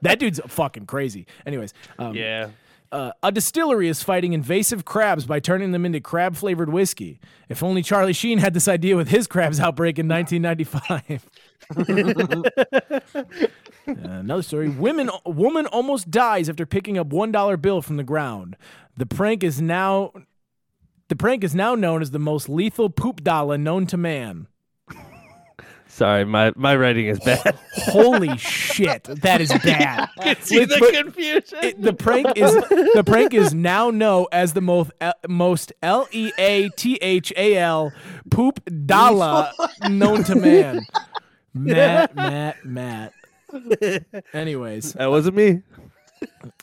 [0.02, 1.26] that dude's fucking crazy.
[1.46, 2.50] Anyways, um, yeah.
[2.92, 7.18] uh, a distillery is fighting invasive crabs by turning them into crab flavored whiskey.
[7.48, 11.30] If only Charlie Sheen had this idea with his crabs outbreak in 1995.
[13.88, 18.04] Uh, another story: Women, woman almost dies after picking up one dollar bill from the
[18.04, 18.54] ground.
[18.98, 20.12] The prank is now,
[21.08, 24.46] the prank is now known as the most lethal poop dollar known to man.
[25.90, 27.58] Sorry, my, my writing is bad.
[27.74, 30.08] Holy shit, that is bad.
[30.42, 31.58] See Let's the put- confusion?
[31.62, 32.52] It- the prank is
[32.94, 37.32] the prank is now known as the most uh, most L E A T H
[37.36, 37.92] A L
[38.30, 39.50] poop dollar
[39.88, 40.80] known to man.
[41.54, 43.12] Matt, Matt, Matt.
[44.32, 45.62] Anyways, that wasn't me.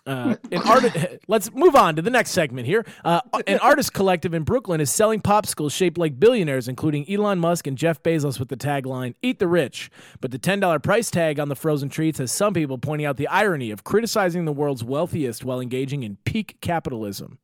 [0.05, 2.85] Uh, art- let's move on to the next segment here.
[3.03, 7.67] Uh, an artist collective in Brooklyn is selling popsicles shaped like billionaires, including Elon Musk
[7.67, 9.89] and Jeff Bezos, with the tagline "Eat the rich."
[10.21, 13.17] But the ten dollar price tag on the frozen treats has some people pointing out
[13.17, 17.39] the irony of criticizing the world's wealthiest while engaging in peak capitalism.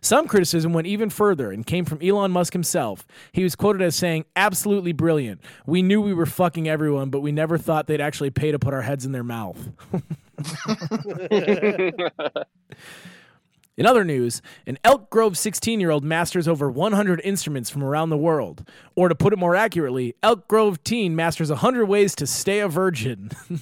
[0.00, 3.06] Some criticism went even further and came from Elon Musk himself.
[3.32, 5.40] He was quoted as saying, Absolutely brilliant.
[5.66, 8.74] We knew we were fucking everyone, but we never thought they'd actually pay to put
[8.74, 9.58] our heads in their mouth.
[13.78, 18.10] In other news, an Elk Grove 16 year old masters over 100 instruments from around
[18.10, 18.68] the world.
[18.96, 22.66] Or to put it more accurately, Elk Grove teen masters 100 ways to stay a
[22.66, 23.30] virgin.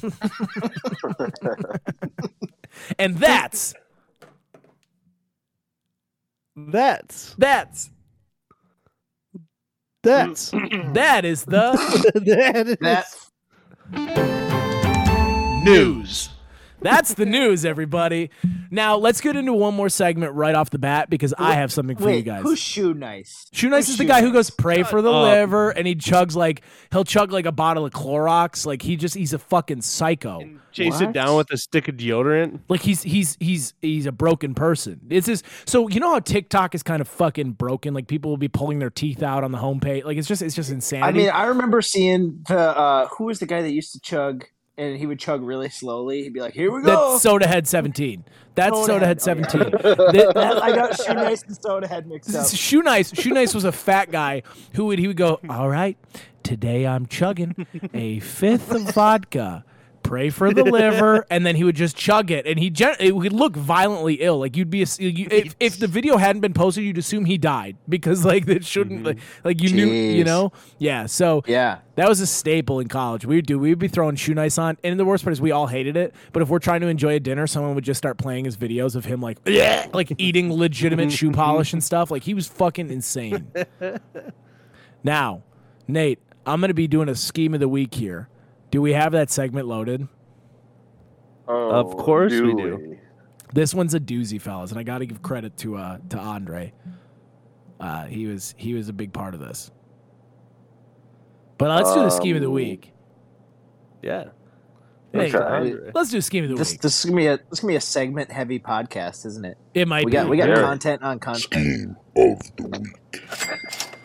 [2.99, 3.75] and that's,
[6.57, 7.91] That's that's,
[10.03, 10.51] that's
[10.95, 11.73] that is the
[12.15, 13.07] that is That
[15.63, 16.31] News.
[16.87, 18.31] That's the news, everybody.
[18.71, 21.97] Now let's get into one more segment right off the bat because I have something
[21.97, 22.43] for you guys.
[22.43, 23.47] who's Shoenice?
[23.53, 25.25] Shoe Nice Who's is the Shoe guy who goes pray for the up.
[25.25, 28.65] liver and he chugs like he'll chug like a bottle of Clorox.
[28.65, 30.43] Like he just he's a fucking psycho.
[30.71, 32.61] chase it down with a stick of deodorant.
[32.69, 35.01] Like he's he's he's he's a broken person.
[35.11, 37.95] It's just so you know how TikTok is kind of fucking broken.
[37.95, 40.05] Like people will be pulling their teeth out on the homepage.
[40.05, 41.21] Like it's just it's just insanity.
[41.21, 44.45] I mean, I remember seeing the uh, who was the guy that used to chug,
[44.79, 46.23] and he would chug really slowly.
[46.23, 48.25] He'd be like, "Here we go." that's Soda Head seventeen.
[48.55, 49.49] That's Soda Soda Head Head, oh, yeah.
[49.51, 49.71] seventeen.
[50.35, 52.47] That- I got Shoenice and soda head mixed up.
[52.47, 54.43] Shoenice, Shoe Nice was a fat guy
[54.75, 55.97] who would he would go, "All right,
[56.43, 59.65] today I'm chugging a fifth of vodka.
[60.07, 63.15] Pray for the liver, and then he would just chug it, and he gen- it
[63.15, 64.39] would look violently ill.
[64.39, 67.39] Like you'd be, a, you, if, if the video hadn't been posted, you'd assume he
[67.39, 69.07] died because like it shouldn't, mm-hmm.
[69.07, 71.07] like, like you knew, you know, yeah.
[71.07, 71.79] So Yeah.
[71.97, 73.27] that was a staple in college.
[73.27, 73.59] We would do.
[73.59, 76.15] We would be throwing Shoenice on, and the worst part is we all hated it.
[76.33, 78.97] But if we're trying to enjoy a dinner, someone would just start playing his videos
[78.97, 81.35] of him like, yeah, like eating legitimate shoe mm-hmm.
[81.35, 82.11] polish and stuff.
[82.11, 83.51] Like he was fucking insane.
[85.03, 85.43] now,
[85.89, 88.29] Nate, I'm gonna be doing a scheme of the week here.
[88.77, 90.07] Do we have that segment loaded?
[91.49, 92.99] Oh, Of course we do.
[93.55, 96.75] This one's a doozy, fellas, and I got to give credit to uh to Andre.
[97.81, 99.71] Uh, he was he was a big part of this.
[101.57, 102.93] But let's do the scheme of the Um, week.
[104.03, 104.25] Yeah.
[105.15, 105.91] Nate, Okay.
[105.95, 106.83] Let's do scheme of the This week.
[106.83, 109.57] this is gonna be a this gonna be a segment heavy podcast, isn't it?
[109.73, 110.17] It might We be.
[110.19, 110.61] got we got Very.
[110.61, 111.45] content on content.
[111.55, 112.69] Scheme of the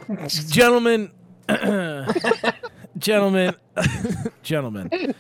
[0.08, 1.12] week, gentlemen,
[2.98, 3.56] gentlemen,
[4.44, 5.14] gentlemen.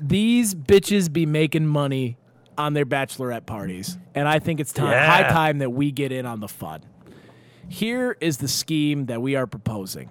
[0.00, 2.16] These bitches be making money
[2.56, 5.06] on their bachelorette parties, and I think it's time, Yeah.
[5.06, 6.82] high time that we get in on the fun.
[7.68, 10.10] Here is the scheme that we are proposing.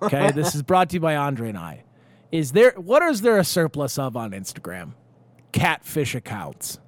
[0.00, 1.84] Okay, this is brought to you by Andre and I.
[2.32, 4.92] Is there what is there a surplus of on Instagram?
[5.52, 6.78] Catfish accounts.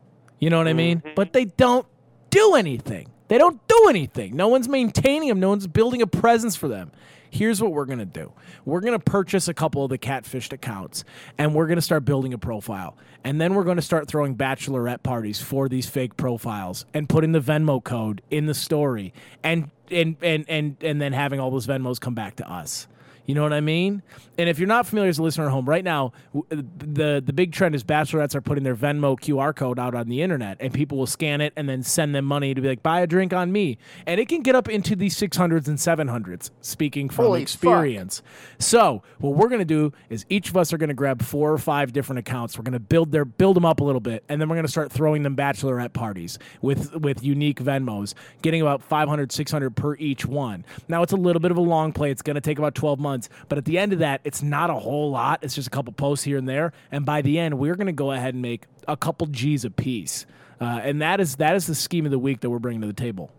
[0.40, 1.00] You know what I mean?
[1.00, 1.14] Mm-hmm.
[1.14, 1.87] But they don't
[2.30, 3.11] do anything.
[3.28, 4.37] They don't do anything.
[4.37, 5.40] No one's maintaining them.
[5.40, 6.90] No one's building a presence for them.
[7.30, 8.32] Here's what we're going to do.
[8.64, 11.04] We're going to purchase a couple of the catfished accounts
[11.36, 12.96] and we're going to start building a profile.
[13.24, 17.32] And then we're going to start throwing bachelorette parties for these fake profiles and putting
[17.32, 19.12] the Venmo code in the story
[19.42, 22.86] and and and and and then having all those Venmos come back to us.
[23.28, 24.02] You know what I mean?
[24.38, 27.32] And if you're not familiar as a listener at home, right now, uh, the the
[27.34, 30.72] big trend is bachelorettes are putting their Venmo QR code out on the internet, and
[30.72, 33.34] people will scan it and then send them money to be like, buy a drink
[33.34, 33.76] on me.
[34.06, 37.42] And it can get up into the 600s and 700s, speaking from Holy fuck.
[37.42, 38.22] experience.
[38.58, 41.92] So what we're gonna do is each of us are gonna grab four or five
[41.92, 42.56] different accounts.
[42.56, 44.90] We're gonna build their build them up a little bit, and then we're gonna start
[44.90, 50.64] throwing them bachelorette parties with with unique Venmos, getting about 500, 600 per each one.
[50.88, 52.10] Now it's a little bit of a long play.
[52.10, 53.17] It's gonna take about 12 months,
[53.48, 55.40] but at the end of that, it's not a whole lot.
[55.42, 58.12] It's just a couple posts here and there, and by the end, we're gonna go
[58.12, 60.26] ahead and make a couple G's a piece.
[60.61, 62.87] Uh, and that is that is the scheme of the week that we're bringing to
[62.87, 63.31] the table.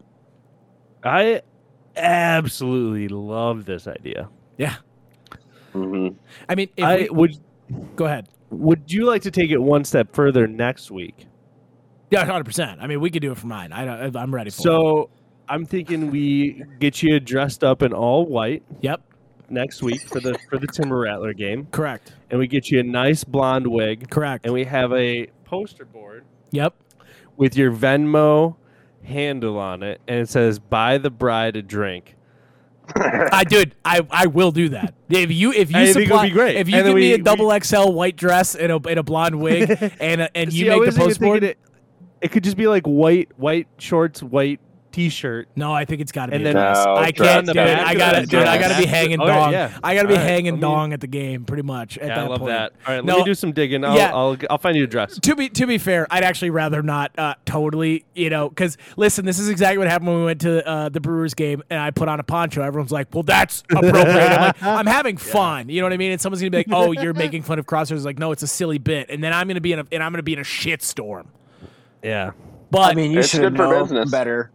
[1.03, 1.41] I
[1.95, 4.29] absolutely love this idea.
[4.57, 4.75] Yeah,
[5.73, 6.15] Mhm.
[6.47, 7.37] I mean, if I we, would
[7.95, 8.27] go ahead.
[8.49, 11.27] would you like to take it one step further next week?
[12.11, 12.81] Yeah, hundred percent.
[12.81, 13.71] I mean, we could do it for mine.
[13.71, 14.63] I don't, I'm ready for it.
[14.63, 15.09] So
[15.47, 19.01] I'm thinking we get you dressed up in all white Yep,
[19.51, 22.83] next week for the for the Timber Rattler game, correct, and we get you a
[22.83, 24.45] nice blonde wig, correct.
[24.45, 26.75] and we have a poster board yep,
[27.37, 28.55] with your Venmo
[29.03, 32.15] handle on it, and it says "Buy the bride a drink."
[32.95, 33.75] I did.
[33.85, 34.95] I, I will do that.
[35.09, 36.55] If you if you I think supply be great.
[36.55, 38.75] if you And then give me we- a we- double XL white dress and a
[38.87, 41.43] and a blonde wig and a, and you See, make the was even post board.
[41.43, 41.59] It,
[42.21, 44.59] it could just be like white white shorts, white
[44.91, 46.83] T-shirt, No, I think it's got to be and then dress.
[46.85, 47.61] No, I can't, the dude.
[47.61, 48.43] I got to, it, dude.
[48.43, 48.95] I got to be dress.
[48.95, 49.51] hanging Okay, dong.
[49.51, 49.77] yeah.
[49.83, 51.97] I got to be All right, hanging me- dong at the game, pretty much.
[51.99, 52.49] At Yeah, that I love point.
[52.51, 52.73] that.
[52.87, 53.85] All right, No, let me do some digging.
[53.85, 54.11] I'll, yeah.
[54.13, 55.19] I'll, I'll find you a dress.
[55.19, 59.25] to be to be fair, I'd actually rather not uh, totally, you know, because listen,
[59.25, 61.91] this is exactly what happened when we went to uh, the Brewers game and I
[61.91, 62.61] put on a poncho.
[62.63, 66.11] Everyone's like, "Well, that's appropriate." I'm like, "I'm having fun," you know what I mean?
[66.13, 68.43] And someone's gonna be like, "Oh, you're making fun of crossers." It's like, no, it's
[68.43, 70.39] a silly bit, and then I'm gonna be in a and I'm gonna be in
[70.39, 71.27] a shitstorm.
[72.03, 72.31] Yeah.
[72.71, 74.11] But I mean, you should have known business.
[74.11, 74.51] better.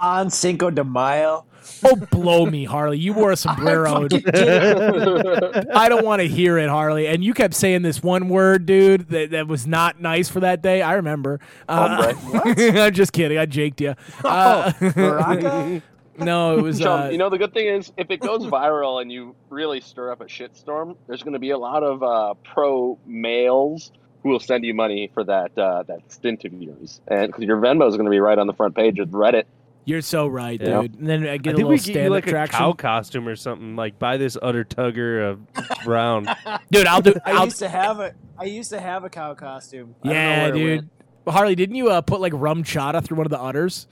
[0.00, 1.44] On Cinco de Mayo,
[1.84, 2.98] Oh, blow me, Harley.
[2.98, 4.06] You wore a sombrero.
[4.12, 7.06] I don't want to hear it, Harley.
[7.06, 10.62] And you kept saying this one word, dude, that, that was not nice for that
[10.62, 10.82] day.
[10.82, 11.40] I remember.
[11.68, 13.38] Uh, I'm just kidding.
[13.38, 13.94] I jaked you.
[14.24, 15.82] Uh, Baraka?
[16.18, 16.78] no, it was.
[16.78, 19.80] Chum, Uh, you know the good thing is if it goes viral and you really
[19.80, 24.28] stir up a shitstorm, there's going to be a lot of uh, pro males who
[24.28, 27.88] will send you money for that uh, that stint of yours, and because your Venmo
[27.88, 29.44] is going to be right on the front page of Reddit.
[29.84, 30.82] You're so right, Yeah.
[30.82, 30.98] dude.
[30.98, 32.58] And then I I get a little we get stand up like a traction.
[32.58, 33.76] cow costume or something.
[33.76, 36.26] Like buy this udder tugger of brown.
[36.70, 37.14] Dude, I'll do.
[37.24, 39.94] I I'll, used to have a I used to have a cow costume.
[40.04, 40.80] I don't know yeah, where it dude.
[40.80, 40.90] went.
[41.34, 43.86] Harley, didn't you uh, put like RumChata through one of the udders?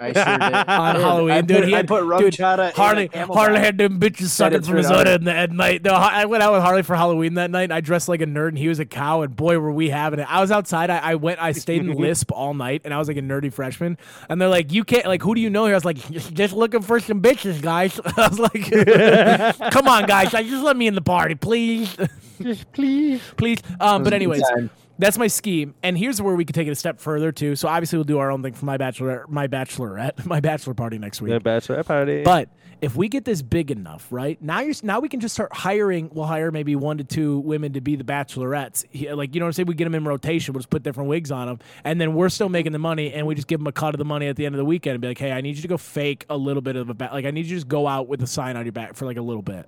[0.00, 0.54] I sure did.
[0.68, 1.58] on Halloween, I dude.
[1.58, 3.26] Put, he I put rum dude, chata Harley, a.
[3.26, 5.20] Harley had them bitches sucking from his through udder it.
[5.20, 5.82] in the, at night.
[5.84, 7.64] No, I went out with Harley for Halloween that night.
[7.64, 9.22] And I dressed like a nerd, and he was a cow.
[9.22, 10.26] And boy, were we having it!
[10.28, 10.90] I was outside.
[10.90, 11.40] I, I went.
[11.40, 13.98] I stayed in Lisp all night, and I was like a nerdy freshman.
[14.28, 16.54] And they're like, "You can't like, who do you know here?" I was like, "Just
[16.54, 20.86] looking for some bitches, guys." I was like, "Come on, guys, like, just let me
[20.86, 21.94] in the party, please,
[22.40, 23.20] just Please.
[23.36, 24.70] please." Um, but a anyways, time.
[25.00, 27.56] That's my scheme, and here's where we could take it a step further too.
[27.56, 30.98] So obviously, we'll do our own thing for my bachelor, my bachelorette, my bachelor party
[30.98, 31.32] next week.
[31.32, 32.22] The bachelor party.
[32.22, 32.48] But
[32.80, 36.10] if we get this big enough, right now, you're now we can just start hiring.
[36.12, 38.84] We'll hire maybe one to two women to be the bachelorettes.
[39.16, 39.66] Like you know what I'm saying?
[39.66, 40.52] We get them in rotation.
[40.52, 43.26] We'll just put different wigs on them, and then we're still making the money, and
[43.26, 44.94] we just give them a cut of the money at the end of the weekend
[44.94, 46.94] and be like, hey, I need you to go fake a little bit of a
[46.94, 47.12] back.
[47.12, 49.06] Like I need you to just go out with a sign on your back for
[49.06, 49.66] like a little bit.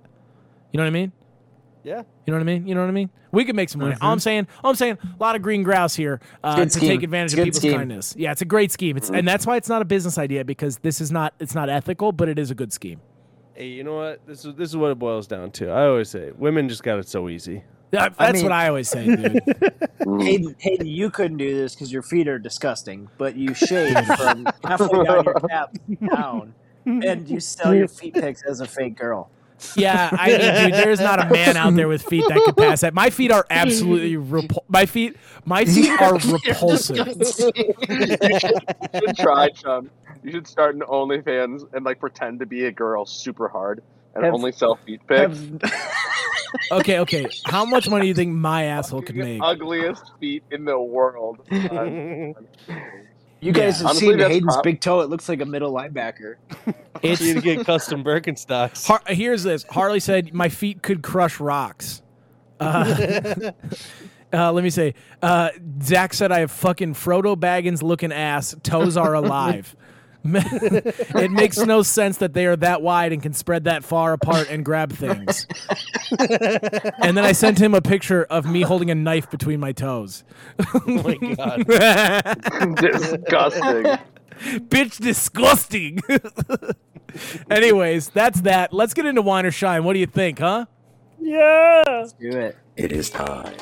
[0.71, 1.11] You know what I mean?
[1.83, 2.03] Yeah.
[2.25, 2.67] You know what I mean?
[2.67, 3.09] You know what I mean?
[3.31, 3.95] We could make some money.
[4.01, 6.87] All I'm saying, all I'm saying, a lot of green grouse here uh, to scheme.
[6.89, 7.73] take advantage It's of people's scheme.
[7.77, 8.15] kindness.
[8.17, 8.95] Yeah, it's a great scheme.
[8.97, 11.69] It's and that's why it's not a business idea because this is not it's not
[11.69, 13.01] ethical, but it is a good scheme.
[13.55, 14.25] Hey, you know what?
[14.25, 15.69] This is this is what it boils down to.
[15.69, 17.63] I always say women just got it so easy.
[17.91, 19.39] Yeah, That's mean- what I always say, dude.
[20.21, 24.47] Hayden, Hayden, you couldn't do this because your feet are disgusting, but you shave from
[24.63, 25.75] halfway down your cap
[26.11, 29.29] down, and you sell your feet pics as a fake girl.
[29.75, 32.81] Yeah, I mean, dude, there's not a man out there with feet that could pass
[32.81, 32.93] that.
[32.93, 37.07] My feet are absolutely repul- my feet my feet are repulsive.
[37.07, 39.89] you should try, Chum.
[40.23, 43.83] You should start an OnlyFans and like pretend to be a girl super hard
[44.15, 45.39] and Have- only sell feet pics.
[46.71, 47.25] Okay, okay.
[47.45, 49.41] How much money do you think my asshole could make?
[49.41, 51.39] ugliest feet in the world.
[51.51, 52.33] Uh,
[53.43, 56.35] You guys have Honestly, seen Hayden's prob- big toe; it looks like a middle linebacker.
[57.01, 58.87] It's You need to get custom Birkenstocks.
[58.87, 59.63] Har- here's this.
[59.69, 62.01] Harley said my feet could crush rocks.
[62.61, 63.51] Uh,
[64.33, 64.93] uh, let me say.
[65.21, 65.49] Uh,
[65.81, 68.55] Zach said I have fucking Frodo Baggins looking ass.
[68.63, 69.75] Toes are alive.
[70.25, 74.49] It makes no sense that they are that wide and can spread that far apart
[74.49, 75.47] and grab things.
[76.19, 80.23] and then I sent him a picture of me holding a knife between my toes.
[80.73, 81.65] oh my god.
[82.77, 83.97] disgusting.
[84.67, 85.99] Bitch, disgusting.
[87.49, 88.73] Anyways, that's that.
[88.73, 89.83] Let's get into whine or shine.
[89.83, 90.65] What do you think, huh?
[91.19, 91.83] Yeah.
[91.87, 92.57] Let's do it.
[92.75, 93.55] It is time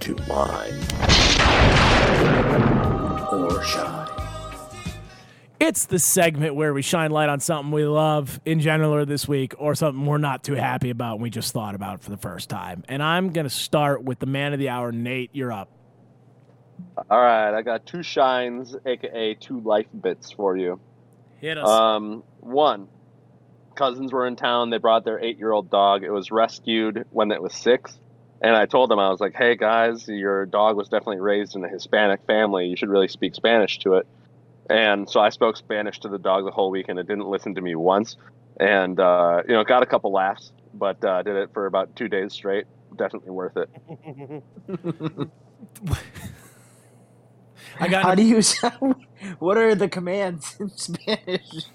[0.00, 0.74] to whine
[3.32, 4.19] or shine.
[5.60, 9.28] It's the segment where we shine light on something we love in general or this
[9.28, 12.16] week, or something we're not too happy about and we just thought about for the
[12.16, 12.82] first time.
[12.88, 15.28] And I'm going to start with the man of the hour, Nate.
[15.34, 15.68] You're up.
[17.10, 20.80] All right, I got two shines, aka two life bits for you.
[21.40, 21.68] Hit us.
[21.68, 22.88] Um, one,
[23.74, 24.70] cousins were in town.
[24.70, 26.04] They brought their eight-year-old dog.
[26.04, 27.98] It was rescued when it was six,
[28.40, 31.62] and I told them I was like, "Hey guys, your dog was definitely raised in
[31.62, 32.66] a Hispanic family.
[32.66, 34.06] You should really speak Spanish to it."
[34.70, 37.54] And so I spoke Spanish to the dog the whole week, and it didn't listen
[37.56, 38.16] to me once.
[38.58, 42.08] And uh, you know, got a couple laughs, but uh, did it for about two
[42.08, 42.66] days straight.
[42.96, 43.68] Definitely worth it.
[47.78, 48.94] I got How do you sound?
[49.38, 51.66] What are the commands in Spanish?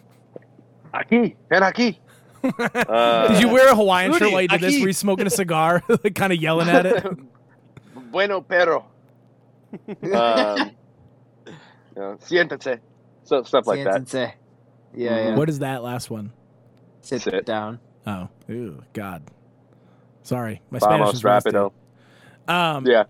[0.94, 1.98] Aquí, ven aquí.
[2.44, 4.80] Uh, Did you wear a Hawaiian shirt while you did this?
[4.80, 7.04] Were you smoking a cigar, like kind of yelling at it?
[8.12, 8.86] bueno perro.
[10.14, 10.72] um,
[11.96, 12.80] you know, siéntate.
[13.24, 14.02] So stuff like that.
[14.04, 14.34] Siéntense.
[14.94, 15.36] Yeah, yeah.
[15.36, 16.32] What is that last one?
[17.02, 17.46] Sit, Sit.
[17.46, 17.80] down.
[18.08, 19.24] Oh, ew, God.
[20.24, 21.52] Sorry, my Spanish Vamos is rusty.
[21.52, 21.72] rapido.
[22.48, 23.04] Um, Yeah.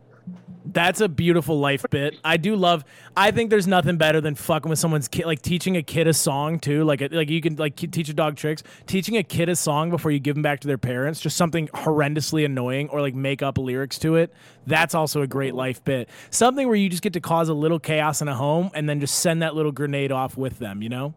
[0.66, 2.18] That's a beautiful life bit.
[2.24, 2.84] I do love.
[3.16, 6.14] I think there's nothing better than fucking with someone's kid, like teaching a kid a
[6.14, 6.84] song too.
[6.84, 8.64] Like, a, like you can like teach a dog tricks.
[8.88, 11.68] Teaching a kid a song before you give them back to their parents, just something
[11.70, 14.34] horrendously annoying, or like make up lyrics to it.
[14.66, 16.10] That's also a great life bit.
[16.30, 19.00] Something where you just get to cause a little chaos in a home and then
[19.00, 20.82] just send that little grenade off with them.
[20.82, 21.14] You know.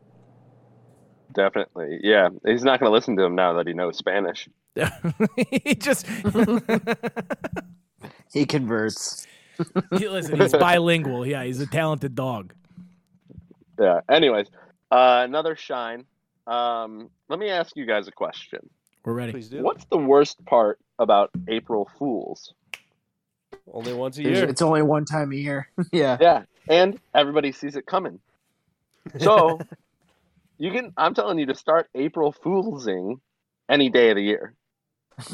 [1.34, 2.00] Definitely.
[2.02, 2.28] Yeah.
[2.46, 4.48] He's not going to listen to him now that he knows Spanish.
[5.36, 6.06] he just
[8.32, 9.26] He converts.
[9.98, 10.40] he, listen.
[10.40, 11.26] He's bilingual.
[11.26, 12.52] Yeah, he's a talented dog.
[13.78, 14.00] Yeah.
[14.08, 14.48] Anyways,
[14.90, 16.04] uh, another shine.
[16.46, 18.68] Um, let me ask you guys a question.
[19.04, 19.32] We're ready.
[19.32, 19.62] Please do.
[19.62, 22.52] What's the worst part about April Fools?
[23.72, 24.48] Only once a There's- year.
[24.48, 25.68] It's only one time a year.
[25.92, 26.16] yeah.
[26.20, 28.18] Yeah, and everybody sees it coming.
[29.18, 29.58] So
[30.58, 30.92] you can.
[30.96, 33.20] I'm telling you to start April Foolsing
[33.68, 34.54] any day of the year.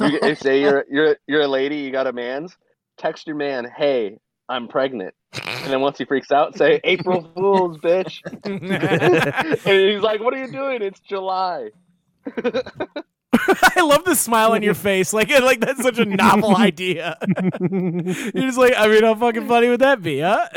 [0.00, 2.56] You, get- say you're you're you're a lady, you got a man's.
[2.96, 7.78] Text your man, hey, I'm pregnant, and then once he freaks out, say April Fools,
[7.78, 8.20] bitch.
[9.64, 10.82] and he's like, "What are you doing?
[10.82, 11.70] It's July."
[13.36, 15.12] I love the smile on your face.
[15.12, 17.18] Like, like that's such a novel idea.
[17.60, 20.48] You're just like, I mean, how fucking funny would that be, huh?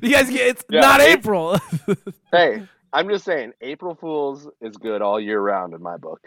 [0.00, 1.58] you guys get it's Yeah, not April.
[2.32, 6.20] Hey, I'm just saying, April Fools is good all year round in my book.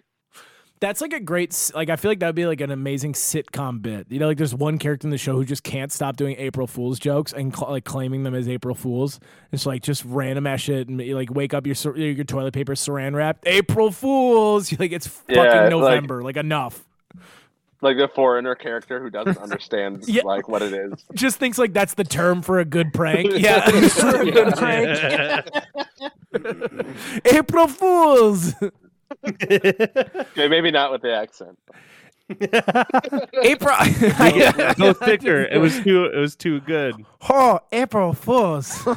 [0.80, 4.06] That's like a great, like I feel like that'd be like an amazing sitcom bit.
[4.12, 6.68] You know, like there's one character in the show who just can't stop doing April
[6.68, 9.20] Fools jokes and cl- like claiming them as April Fools.
[9.52, 12.76] It's like just random ass shit, and you like wake up your your toilet paper
[12.76, 14.72] saran wrapped April Fools.
[14.72, 16.22] You're like it's fucking Yeah, like- November.
[16.22, 16.84] Like, enough.
[17.82, 20.24] Like the foreigner character who doesn't understand Yeah.
[20.24, 20.94] like what it is.
[21.14, 23.32] Just thinks like that's the term for a good prank.
[23.34, 25.48] Yeah, For a good prank.
[27.26, 28.54] April Fools.
[29.26, 31.58] Okay, maybe not with the accent.
[33.44, 33.76] April.
[34.78, 35.44] no thicker.
[35.44, 36.06] It was too.
[36.06, 36.96] It was too good.
[37.30, 38.86] oh, April Fools.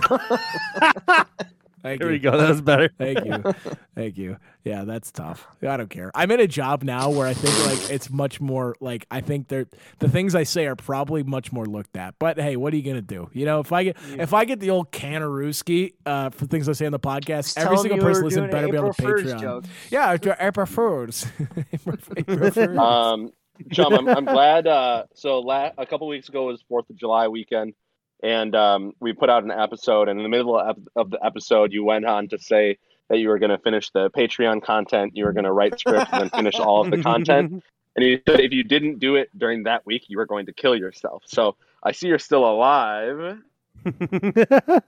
[1.83, 2.13] Thank There you.
[2.15, 2.37] we go.
[2.37, 2.91] That was better.
[2.99, 3.43] Thank you.
[3.95, 4.37] Thank you.
[4.65, 5.47] Yeah, that's tough.
[5.63, 6.11] I don't care.
[6.15, 9.49] I'm in a job now where I think like it's much more like I think
[9.49, 9.67] they're
[9.99, 12.15] the things I say are probably much more looked at.
[12.19, 13.31] But hey, what are you gonna do?
[13.33, 16.73] You know, if I get if I get the old Kanarooski uh for things I
[16.73, 19.41] say on the podcast, every single person were listen doing better be on the Patreon.
[19.41, 19.65] joke.
[19.91, 21.27] Yeah, it's April Fools.
[21.73, 21.97] April
[22.51, 22.79] Fools.
[22.79, 23.33] Um,
[23.73, 24.67] Chum, I'm, I'm glad.
[24.67, 27.75] Uh, so la- a couple weeks ago was Fourth of July weekend,
[28.23, 30.09] and um, we put out an episode.
[30.09, 32.79] And in the middle of, of the episode, you went on to say
[33.09, 36.11] that you were going to finish the Patreon content, you were going to write scripts,
[36.13, 37.63] and then finish all of the content.
[37.97, 40.53] And you said if you didn't do it during that week, you were going to
[40.53, 41.25] kill yourself.
[41.27, 43.39] So I see you're still alive.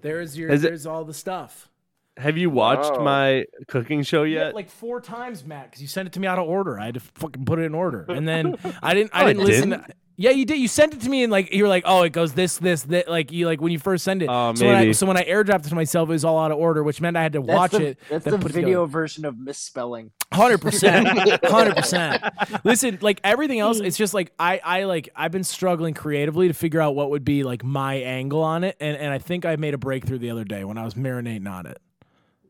[0.00, 1.68] There's your Is it- there's all the stuff.
[2.16, 3.02] Have you watched Wow.
[3.04, 4.54] my cooking show Yeah, yet?
[4.54, 6.78] like four times, Matt, because you sent it to me out of order.
[6.78, 9.10] I had to fucking put it in order, and then I didn't.
[9.12, 9.70] I No, didn't listen.
[9.70, 9.86] didn't.
[9.88, 10.58] To, yeah, you did.
[10.58, 12.82] You sent it to me, and like you were like, "Oh, it goes this, this,
[12.84, 14.28] that." Like you like when you first send it.
[14.30, 14.92] Oh, so when I, maybe.
[14.92, 17.16] so when I airdropped it to myself, it was all out of order, which meant
[17.16, 17.98] I had to That's watch the, it.
[18.08, 18.86] That's the put it video together.
[18.86, 20.12] version of misspelling.
[20.32, 21.08] Hundred percent,
[21.44, 22.22] hundred percent.
[22.64, 26.54] Listen, like everything else, it's just like I, I like I've been struggling creatively to
[26.54, 29.56] figure out what would be like my angle on it, and and I think I
[29.56, 31.78] made a breakthrough the other day when I was marinating on it.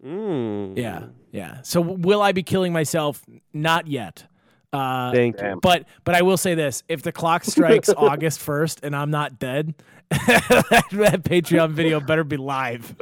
[0.04, 0.76] Mm.
[0.76, 1.62] Yeah, yeah.
[1.62, 3.22] So w- will I be killing myself?
[3.54, 4.26] Not yet.
[4.74, 5.58] Uh, Thank you.
[5.62, 9.38] but but I will say this: if the clock strikes August first and I'm not
[9.38, 9.74] dead,
[10.10, 12.94] that, that Patreon video better be live.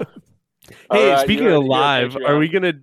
[0.68, 2.74] Hey, All right, speaking of live, are we gonna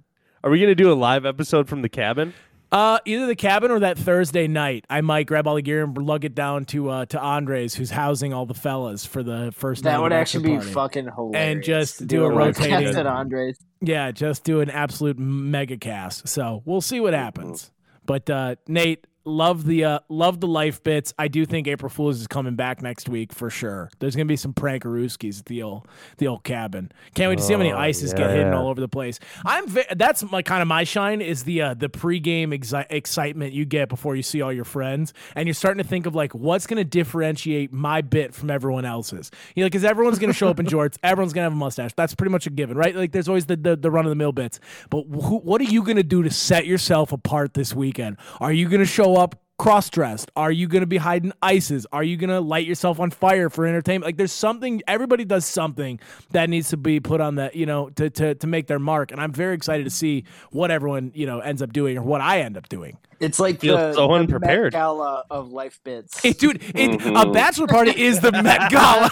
[0.43, 2.34] are we gonna do a live episode from the cabin?
[2.71, 5.97] Uh, either the cabin or that Thursday night, I might grab all the gear and
[5.97, 9.84] lug it down to uh, to Andres, who's housing all the fellas for the first.
[9.84, 10.71] night That of would the actually be party.
[10.71, 11.36] fucking hilarious.
[11.36, 13.58] And just to do a rotating- cast at Andres.
[13.82, 16.28] Yeah, just do an absolute mega cast.
[16.28, 17.71] So we'll see what happens.
[18.09, 21.13] But uh, Nate, love the uh, love the life bits.
[21.17, 23.89] I do think April Fools is coming back next week for sure.
[23.99, 25.87] There's gonna be some prankarooskies at the old
[26.17, 26.91] the old cabin.
[27.15, 29.19] Can't wait to see how many Oh, ices get hidden all over the place.
[29.45, 33.53] I'm ve- that's my kind of my shine is the uh, the pregame exi- excitement
[33.53, 36.33] you get before you see all your friends, and you're starting to think of like
[36.33, 39.29] what's gonna differentiate my bit from everyone else's.
[39.55, 41.91] You know, because everyone's gonna show up in jorts, everyone's gonna have a mustache.
[41.95, 42.95] That's pretty much a given, right?
[42.95, 44.59] Like there's always the the, the run of the mill bits.
[44.89, 48.17] But who, what are you gonna do to set yourself apart this weekend?
[48.39, 49.18] Are you gonna show up?
[49.60, 50.32] Cross dressed?
[50.38, 51.86] Are you gonna be hiding ices?
[51.91, 54.05] Are you gonna light yourself on fire for entertainment?
[54.05, 55.99] Like there's something everybody does something
[56.32, 59.12] that needs to be put on the you know to to to make their mark.
[59.12, 62.21] And I'm very excited to see what everyone you know ends up doing or what
[62.21, 62.97] I end up doing.
[63.19, 64.71] It's like the, so the unprepared.
[64.73, 66.21] Met Gala of life bits.
[66.21, 67.34] Hey, dude, it, a Mhm.
[67.34, 69.10] bachelor party is the Met Gala.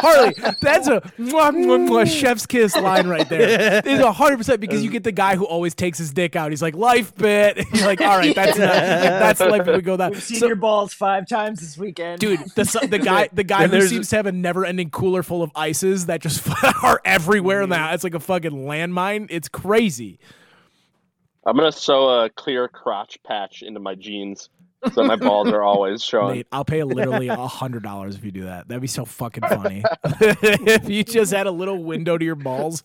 [0.00, 3.82] Harley, that's a mwah, mwah, mwah, chef's kiss line right there.
[3.84, 6.50] It's a hundred percent because you get the guy who always takes his dick out.
[6.50, 7.58] He's like life bit.
[7.74, 10.12] You're like, all right, that's that's the life bit we go that.
[10.12, 13.66] We've seen So- your balls five times this weekend, Dude, the the guy the guy
[13.68, 16.46] who seems to have a never-ending cooler full of ices that just
[16.82, 17.92] are everywhere now.
[17.92, 19.26] It's like a fucking landmine.
[19.30, 20.18] It's crazy.
[21.44, 24.50] I'm gonna sew a clear crotch patch into my jeans
[24.92, 26.36] so my balls are always showing.
[26.36, 28.68] Nate, I'll pay literally a hundred dollars if you do that.
[28.68, 29.82] That'd be so fucking funny.
[30.04, 32.82] if you just had a little window to your balls.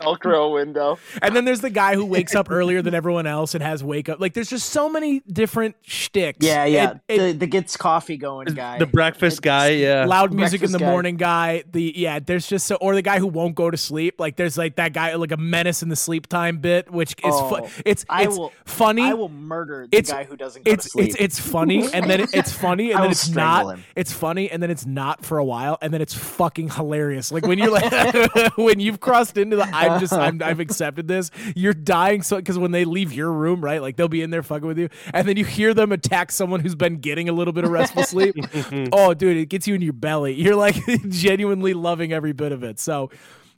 [0.00, 0.98] Velcro macro window.
[1.22, 4.08] And then there's the guy who wakes up earlier than everyone else and has wake
[4.08, 4.20] up.
[4.20, 6.44] Like there's just so many different shticks.
[6.44, 6.90] Yeah, yeah.
[6.90, 8.78] And- and the, the gets coffee going guy.
[8.78, 10.04] the breakfast guy, yeah.
[10.06, 10.90] loud music in the guy.
[10.90, 11.64] morning guy.
[11.70, 14.18] The yeah, there's just so or the guy who won't go to sleep.
[14.18, 17.34] Like there's like that guy like a menace in the sleep time bit, which is
[17.34, 19.02] fu- Oh, it's I it's will- funny.
[19.24, 21.06] I will murder the It's- guy who doesn't go it's to sleep.
[21.08, 23.84] it's it's funny and then it, it's funny and then it's not him.
[23.96, 27.32] it's funny and then it's not for a while and then it's fucking hilarious.
[27.32, 31.30] Like when you're like when you've crossed into the i'm just I'm, i've accepted this
[31.56, 34.42] you're dying so because when they leave your room right like they'll be in there
[34.42, 37.52] fucking with you and then you hear them attack someone who's been getting a little
[37.52, 38.34] bit of restful sleep.
[38.92, 40.34] Oh dude it gets you in your belly.
[40.34, 40.76] You're like
[41.08, 42.78] genuinely loving every bit of it.
[42.80, 43.10] So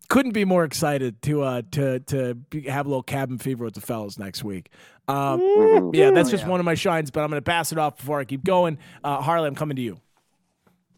[0.09, 3.75] couldn't be more excited to uh to to be, have a little cabin fever with
[3.75, 4.71] the fellas next week
[5.09, 7.97] um yeah, that's just one of my shines, but I'm going to pass it off
[7.99, 8.79] before I keep going.
[9.05, 10.01] Uh, Harley, I'm coming to you.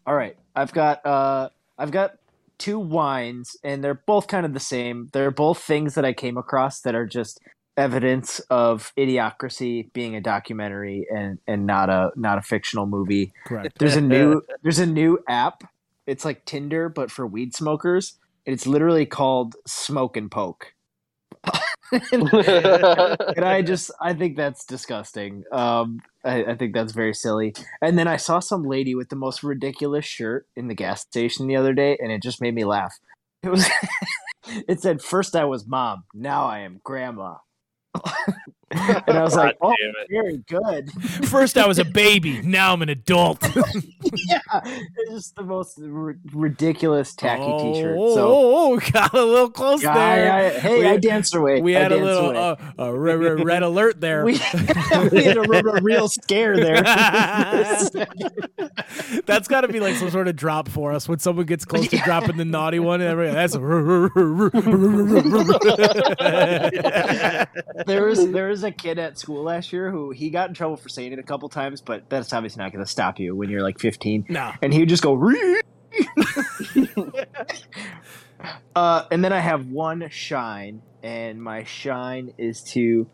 [0.05, 2.15] All right, I've got uh, I've got
[2.57, 5.09] two wines, and they're both kind of the same.
[5.13, 7.39] They're both things that I came across that are just
[7.77, 13.31] evidence of idiocracy being a documentary and and not a not a fictional movie.
[13.45, 13.79] Correct.
[13.79, 15.63] There's a new there's a new app.
[16.05, 18.19] It's like Tinder, but for weed smokers.
[18.45, 20.73] And it's literally called Smoke and Poke.
[22.11, 25.43] And, and I just I think that's disgusting.
[25.51, 27.53] Um, I, I think that's very silly.
[27.81, 31.47] And then I saw some lady with the most ridiculous shirt in the gas station
[31.47, 32.95] the other day, and it just made me laugh.
[33.43, 33.67] It was
[34.67, 37.35] it said, First I was mom, now I am grandma.
[38.71, 39.95] And I was like, Oh, it.
[40.09, 40.91] very good.
[41.27, 42.41] First, I was a baby.
[42.41, 43.41] Now I'm an adult.
[43.55, 47.97] yeah, it's just the most r- ridiculous tacky oh, T-shirt.
[47.99, 50.31] oh, So, oh, oh, got a little close Yeah, there.
[50.33, 51.61] I- hey, We- I danced away.
[51.61, 54.23] We had a little uh, a re- re- red alert there.
[54.23, 54.33] we,
[55.11, 56.81] we had a, real- a real scare there.
[59.25, 61.87] That's got to be like some sort of drop for us when someone gets close
[61.89, 63.01] to dropping the naughty one.
[63.01, 63.53] And everybody, that's
[67.85, 70.75] there was there was a kid at school last year who he got in trouble
[70.75, 73.49] for saying it a couple times, but that's obviously not going to stop you when
[73.49, 74.25] you're like 15.
[74.27, 74.51] no.
[74.61, 75.13] And he would just go.
[75.13, 75.61] "Ree."
[78.75, 83.07] uh, and then I have one shine, and my shine is to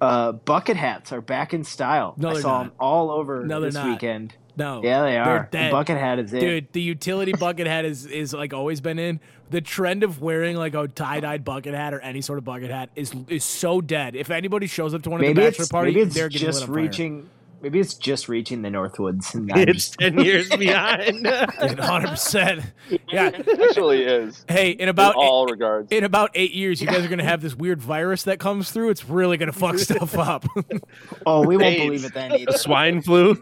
[0.00, 2.14] uh, bucket hats are back in style.
[2.16, 2.62] No, I saw not.
[2.64, 3.86] them all over No, this not.
[3.88, 4.34] weekend.
[4.56, 4.82] No.
[4.82, 5.48] Yeah, they are.
[5.52, 6.40] Bucket hat is it.
[6.40, 9.20] Dude, the utility bucket hat is is like always been in.
[9.50, 12.70] The trend of wearing like a tie dyed bucket hat or any sort of bucket
[12.70, 14.14] hat is is so dead.
[14.14, 16.28] If anybody shows up to one of maybe the bachelor it's party, maybe it's they're
[16.28, 16.74] getting just on fire.
[17.58, 17.62] Reaching.
[17.62, 19.34] Maybe it's just reaching the Northwoods.
[19.34, 21.26] And I'm It's just- 10 years behind.
[21.80, 22.62] hundred percent.
[23.10, 23.28] Yeah.
[23.34, 24.44] It actually is.
[24.48, 25.90] Hey, in In about all regards.
[25.92, 28.90] in about eight years, you guys are gonna have this weird virus that comes through.
[28.90, 30.44] It's really gonna fuck stuff up.
[31.26, 31.84] oh, we won't AIDS.
[31.84, 32.52] believe it then either.
[32.52, 33.36] Swine flu.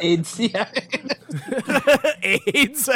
[0.00, 0.38] AIDS.
[0.38, 0.68] Yeah.
[2.22, 2.88] AIDS.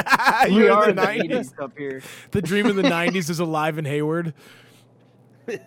[0.48, 1.52] we You're in in the the nineties.
[1.60, 2.02] up here.
[2.32, 4.34] The dream of the '90s is alive in Hayward.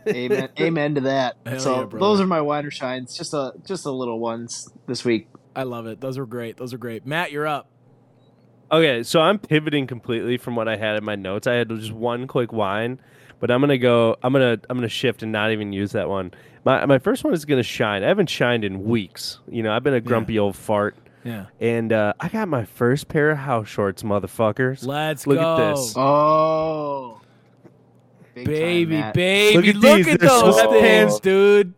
[0.08, 0.50] Amen.
[0.60, 1.38] Amen to that.
[1.46, 3.16] Hell so yeah, those are my wider shines.
[3.18, 5.28] Just a just a little ones this week.
[5.56, 6.00] I love it.
[6.02, 6.58] Those are great.
[6.58, 7.06] Those are great.
[7.06, 7.70] Matt, you're up.
[8.72, 11.48] Okay, so I'm pivoting completely from what I had in my notes.
[11.48, 13.00] I had just one quick wine,
[13.40, 14.18] but I'm gonna go.
[14.22, 16.32] I'm gonna I'm gonna shift and not even use that one.
[16.66, 18.04] My my first one is gonna shine.
[18.04, 19.40] I haven't shined in weeks.
[19.50, 21.46] You know, I've been a grumpy old fart, Yeah.
[21.62, 24.86] and uh, I got my first pair of house shorts, motherfuckers.
[24.86, 25.56] Let's Look go.
[25.58, 25.94] at this.
[25.96, 27.16] Oh,
[28.44, 29.14] Big time, baby, Matt.
[29.14, 29.74] baby.
[29.74, 30.06] Look Look at at, these.
[30.06, 30.80] They're those sweatpants.
[30.82, 31.74] things, dude.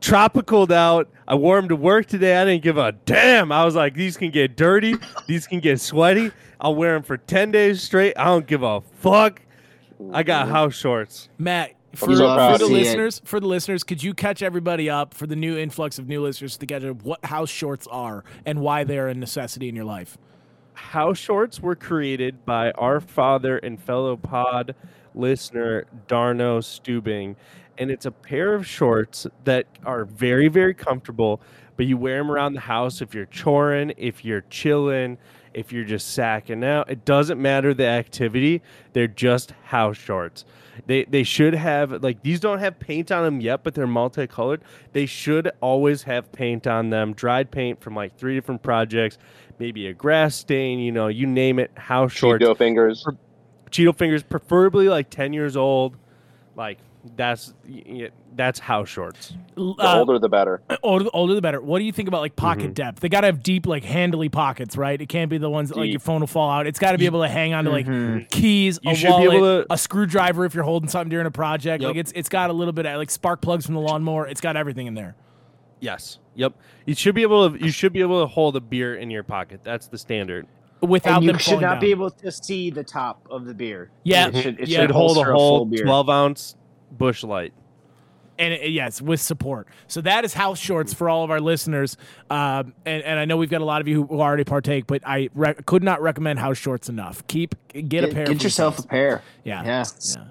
[0.00, 1.08] Tropicaled out.
[1.26, 2.36] I wore them to work today.
[2.36, 3.50] I didn't give a damn.
[3.50, 4.94] I was like, these can get dirty.
[5.26, 6.30] these can get sweaty.
[6.60, 8.14] I'll wear them for ten days straight.
[8.16, 9.42] I don't give a fuck.
[10.12, 11.28] I got house shorts.
[11.38, 12.84] Matt, for, so for the to see it.
[12.84, 16.22] listeners, for the listeners, could you catch everybody up for the new influx of new
[16.22, 19.74] listeners to catch up what house shorts are and why they are a necessity in
[19.74, 20.16] your life?
[20.74, 24.76] house shorts were created by our father and fellow pod
[25.18, 27.36] listener Darno Stubing,
[27.76, 31.40] and it's a pair of shorts that are very very comfortable.
[31.76, 35.16] But you wear them around the house if you're choring, if you're chilling,
[35.54, 36.90] if you're just sacking out.
[36.90, 38.62] It doesn't matter the activity;
[38.92, 40.44] they're just house shorts.
[40.86, 44.62] They they should have like these don't have paint on them yet, but they're multicolored.
[44.92, 49.18] They should always have paint on them, dried paint from like three different projects,
[49.58, 51.70] maybe a grass stain, you know, you name it.
[51.76, 53.06] House shorts, Cheeto fingers.
[53.68, 55.96] Cheeto fingers, preferably like ten years old.
[56.56, 56.78] Like
[57.16, 59.34] that's y- y- that's house shorts.
[59.54, 60.60] The uh, older the better.
[60.82, 61.60] older, older the better.
[61.60, 62.74] What do you think about like pocket Mhm.
[62.74, 63.00] depth?
[63.00, 65.00] They got to have deep, like handily pockets, right?
[65.00, 66.66] It can't be the ones that, like your phone will fall out.
[66.66, 68.28] It's got to be able to hang on to like Mhm.
[68.30, 71.26] keys, You a should be wallet, able to- a screwdriver if you're holding something during
[71.26, 71.82] a project.
[71.82, 71.88] Yep.
[71.88, 74.26] Like it's it's got a little bit of like spark plugs from the lawnmower.
[74.26, 75.14] It's got everything in there.
[75.80, 76.18] Yes.
[76.34, 76.54] Yep.
[76.86, 77.64] You should be able to.
[77.64, 79.60] You should be able to hold a beer in your pocket.
[79.62, 80.46] That's the standard.
[80.80, 83.54] Without and you them should falling not be able to see the top of the
[83.54, 83.90] beer.
[84.04, 84.80] Yeah, it should, it yeah.
[84.80, 85.84] should Should hold a whole full beer.
[85.84, 86.54] twelve ounce
[86.92, 87.52] Busch Light.
[88.38, 89.66] and it, yes, with support.
[89.88, 91.96] So that is house shorts for all of our listeners.
[92.30, 95.02] Um, and, and I know we've got a lot of you who already partake, but
[95.04, 97.26] I rec- could not recommend house shorts enough.
[97.26, 97.56] Keep
[97.88, 98.26] get, a pair.
[98.26, 99.22] get for yourself a pair.
[99.42, 99.84] yeah, Yeah.
[100.16, 100.24] yeah.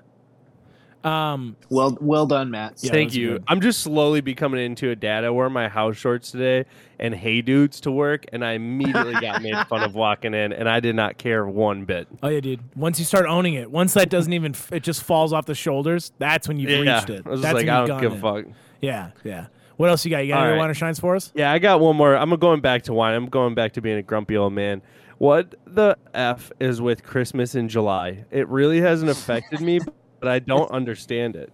[1.07, 2.75] Um, Well, well done, Matt.
[2.81, 3.33] Yeah, Thank you.
[3.33, 3.43] good.
[3.47, 5.23] I'm just slowly becoming into a dad.
[5.23, 6.65] I wore my house shorts today
[6.99, 10.67] and hey dudes to work, and I immediately got made fun of walking in, and
[10.67, 12.07] I did not care one bit.
[12.21, 12.59] oh yeah, dude.
[12.75, 16.11] Once you start owning it, once that doesn't even, it just falls off the shoulders.
[16.19, 17.25] That's when you've Yeah, reached it.
[17.25, 18.45] I was That's like, I you've don't give a fuck.
[18.81, 19.47] Yeah, yeah.
[19.77, 20.19] What else you got?
[20.19, 20.57] You got All any right.
[20.59, 21.31] wine or shines for us?
[21.35, 22.15] Yeah, I got one more.
[22.15, 23.13] I'm going back to wine.
[23.13, 24.81] I'm going back to being a grumpy old man.
[25.19, 28.25] What the f is with Christmas in July?
[28.31, 29.79] It really hasn't affected me,
[30.19, 31.51] but I don't understand it.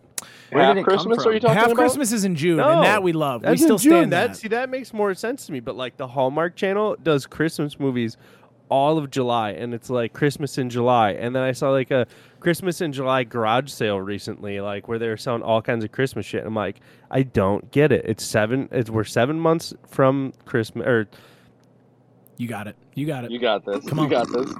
[0.52, 1.24] Where Half did it come Christmas?
[1.24, 1.32] from?
[1.32, 1.76] Are you talking Half about?
[1.78, 3.42] Christmas is in June, No, and that we love.
[3.42, 3.92] We That's still in June.
[3.92, 4.28] stand that.
[4.32, 4.38] that.
[4.38, 5.60] See, that makes more sense to me.
[5.60, 8.16] But like the Hallmark Channel does Christmas movies
[8.70, 11.12] all of July, and it's like Christmas in July.
[11.12, 12.08] And then I saw like a
[12.40, 16.26] Christmas in July garage sale recently, like where they were selling all kinds of Christmas
[16.26, 16.46] shit.
[16.46, 16.80] I'm like,
[17.12, 18.06] I don't get it.
[18.06, 18.70] It's seven.
[18.72, 21.08] It's we're seven months from Christmas or
[22.38, 22.76] You got it.
[22.96, 23.32] You got it.
[23.32, 23.84] You got this.
[23.86, 24.06] Come on.
[24.06, 24.54] you got this.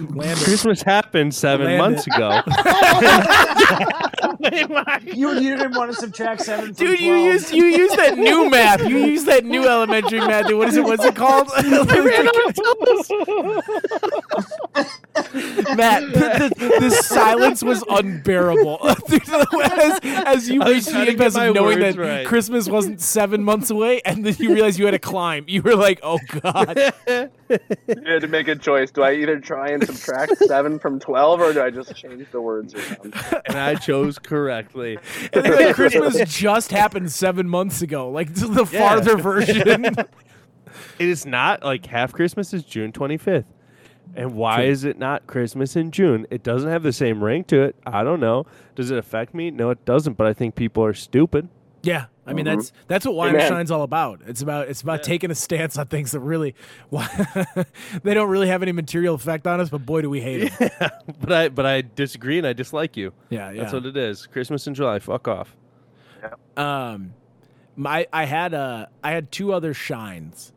[0.00, 0.38] Land.
[0.40, 2.06] Christmas happened seven Land months
[4.40, 4.70] it.
[4.70, 5.12] ago.
[5.12, 7.24] You, you didn't want to subtract seven from Dude, you 12.
[7.24, 8.86] used you used that new math.
[8.86, 10.46] You used that new elementary math.
[10.46, 10.84] Dude, what is it?
[10.84, 11.48] What's it called?
[15.76, 18.78] Matt, the, the, the silence was unbearable.
[19.66, 22.26] As, as you I was reached the trying to get impasse of knowing that right.
[22.26, 25.44] Christmas wasn't seven months away, and then you realized you had to climb.
[25.48, 26.76] You were like, "Oh God!"
[27.08, 27.30] You
[27.88, 28.90] had to make a choice.
[28.90, 32.40] Do I either try and subtract seven from twelve, or do I just change the
[32.40, 33.14] words around?
[33.46, 34.98] and I chose correctly.
[35.32, 38.10] And then, like, Christmas just happened seven months ago.
[38.10, 38.78] Like this is the Yeah.
[38.88, 39.94] farther version.
[40.98, 43.44] It is not like half Christmas is June 25th.
[44.14, 46.26] And why is it not Christmas in June?
[46.30, 47.76] It doesn't have the same ring to it.
[47.86, 48.46] I don't know.
[48.74, 49.50] Does it affect me?
[49.50, 50.14] No, it doesn't.
[50.18, 51.48] But I think people are stupid.
[51.86, 52.56] Yeah, I mean Mhm.
[52.56, 54.20] that's that's what Wine and Shine's all about.
[54.26, 56.54] It's about it's about taking a stance on things that really,
[58.02, 60.70] they don't really have any material effect on us, but boy do we hate them.
[61.20, 63.12] But I but I disagree and I dislike you.
[63.30, 63.62] Yeah, yeah.
[63.62, 64.26] That's what it is.
[64.26, 64.98] Christmas in July.
[64.98, 65.56] Fuck off.
[66.56, 67.12] um,
[67.76, 70.52] my I had uh I had two other shines.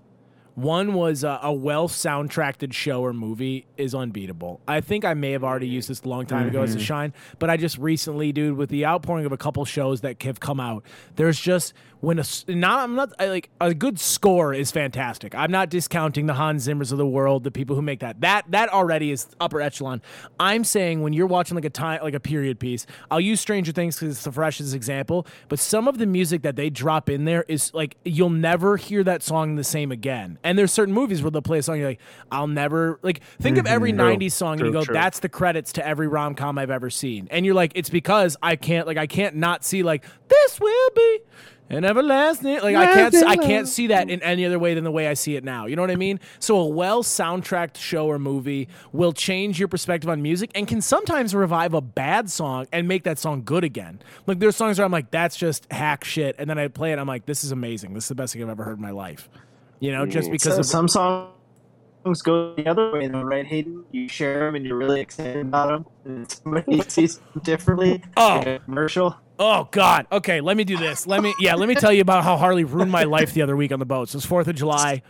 [0.59, 4.59] One was uh, a well soundtracked show or movie is unbeatable.
[4.67, 7.13] I think I may have already used this a long time ago as a shine,
[7.39, 10.59] but I just recently, dude, with the outpouring of a couple shows that have come
[10.59, 10.83] out,
[11.15, 15.35] there's just when a not I'm not I, like a good score is fantastic.
[15.35, 18.21] I'm not discounting the Hans Zimmers of the world, the people who make that.
[18.21, 20.01] That that already is upper echelon.
[20.39, 23.71] I'm saying when you're watching like a time like a period piece, I'll use Stranger
[23.71, 25.27] Things because it's the freshest example.
[25.49, 29.03] But some of the music that they drop in there is like you'll never hear
[29.03, 30.39] that song the same again.
[30.43, 33.57] And there's certain movies where they'll play a song you're like, I'll never like think
[33.57, 34.23] of every mm-hmm.
[34.23, 34.93] '90s song and you go, true.
[34.93, 37.27] that's the credits to every rom com I've ever seen.
[37.29, 40.89] And you're like, it's because I can't like I can't not see like this will
[40.95, 41.19] be
[41.69, 44.91] an everlasting like I can't I can't see that in any other way than the
[44.91, 45.67] way I see it now.
[45.67, 46.19] You know what I mean?
[46.39, 50.81] So a well soundtracked show or movie will change your perspective on music and can
[50.81, 53.99] sometimes revive a bad song and make that song good again.
[54.25, 56.99] Like there's songs where I'm like, that's just hack shit, and then I play it,
[56.99, 57.93] I'm like, this is amazing.
[57.93, 59.29] This is the best thing I've ever heard in my life.
[59.79, 63.45] You know, just mm, because So of some songs go the other way, though, right,
[63.45, 63.85] Hayden?
[63.91, 68.03] You share them and you're really excited about them, and somebody sees them differently.
[68.17, 68.41] Oh.
[68.45, 69.15] like commercial.
[69.39, 70.05] Oh God.
[70.11, 71.07] Okay, let me do this.
[71.07, 73.55] Let me yeah, let me tell you about how Harley ruined my life the other
[73.55, 74.09] week on the boat.
[74.09, 75.01] So it's Fourth of July.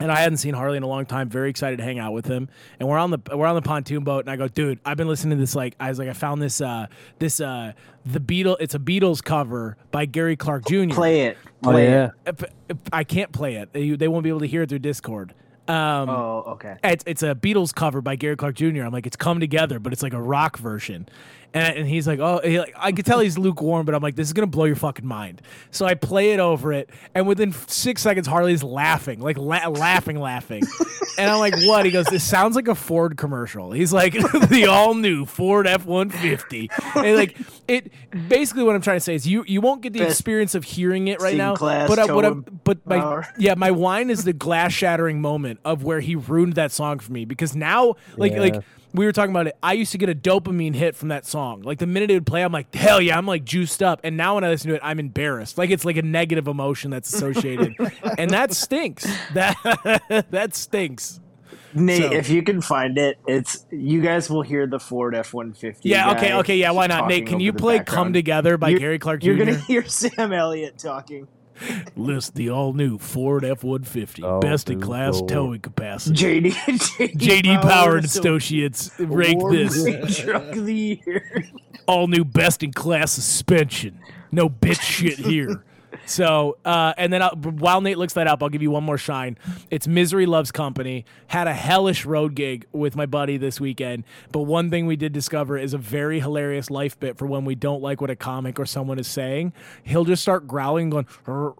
[0.00, 1.28] And I hadn't seen Harley in a long time.
[1.28, 2.48] Very excited to hang out with him.
[2.80, 5.06] And we're on the we're on the pontoon boat, and I go, dude, I've been
[5.06, 5.54] listening to this.
[5.54, 6.86] Like, I was like, I found this uh
[7.20, 7.72] this uh
[8.04, 8.56] the Beatle.
[8.58, 10.88] It's a Beatles cover by Gary Clark Jr.
[10.88, 11.38] Play it.
[11.62, 12.10] Play it.
[12.26, 13.72] If- if I can't play it.
[13.74, 15.34] They, they won't be able to hear it through Discord.
[15.68, 16.76] Um, Oh, okay.
[16.82, 18.82] it's, it's a Beatles cover by Gary Clark Jr.
[18.82, 21.06] I'm like, it's come together, but it's like a rock version.
[21.54, 24.16] And, and he's like, oh, he, like, I could tell he's lukewarm, but I'm like,
[24.16, 25.42] this is gonna blow your fucking mind.
[25.70, 30.18] So I play it over it, and within six seconds, Harley's laughing, like la- laughing,
[30.18, 30.62] laughing.
[31.18, 31.84] and I'm like, what?
[31.84, 33.70] He goes, this sounds like a Ford commercial.
[33.72, 34.14] He's like,
[34.48, 36.70] the all new Ford F one fifty.
[36.94, 37.36] And like
[37.68, 37.92] it,
[38.28, 40.64] basically, what I'm trying to say is, you you won't get the Best experience of
[40.64, 41.54] hearing it right now.
[41.54, 43.26] C-class But I, what I'm, but my power.
[43.36, 47.12] yeah, my wine is the glass shattering moment of where he ruined that song for
[47.12, 48.40] me because now, like, Yeah.
[48.40, 48.54] like
[48.94, 51.62] we were talking about it, I used to get a dopamine hit from that song.
[51.62, 54.00] Like the minute it would play, I'm like, hell yeah, I'm like juiced up.
[54.04, 55.56] And now when I listen to it, I'm embarrassed.
[55.58, 57.74] Like it's like a negative emotion that's associated,
[58.18, 59.06] and that stinks.
[59.34, 59.56] That
[60.30, 61.20] that stinks.
[61.74, 65.32] Nate, So- if you can find it, it's you guys will hear the Ford F
[65.32, 65.88] one fifty.
[65.88, 66.70] Yeah, okay, okay, yeah.
[66.72, 67.26] Why not, Nate?
[67.26, 69.26] Can you play "Come Together" by You're- Gary Clark Jr.?
[69.28, 71.28] You're gonna hear Sam Elliott talking.
[71.96, 75.28] List the all new Ford F one fifty, Oh, best in class lord.
[75.28, 76.16] towing capacity.
[76.16, 81.44] JD JD, JD Power and Still Associates ranked this truck of the year.
[81.86, 83.98] all new best in class suspension.
[84.30, 85.64] No bitch shit here.
[86.06, 88.98] So, uh, and then I'll, while Nate looks that up, I'll give you one more
[88.98, 89.38] shine.
[89.70, 91.04] It's Misery Loves Company.
[91.28, 94.04] Had a hellish road gig with my buddy this weekend.
[94.30, 97.54] But one thing we did discover is a very hilarious life bit for when we
[97.54, 99.52] don't like what a comic or someone is saying.
[99.84, 101.54] He'll just start growling, going, "Rrr,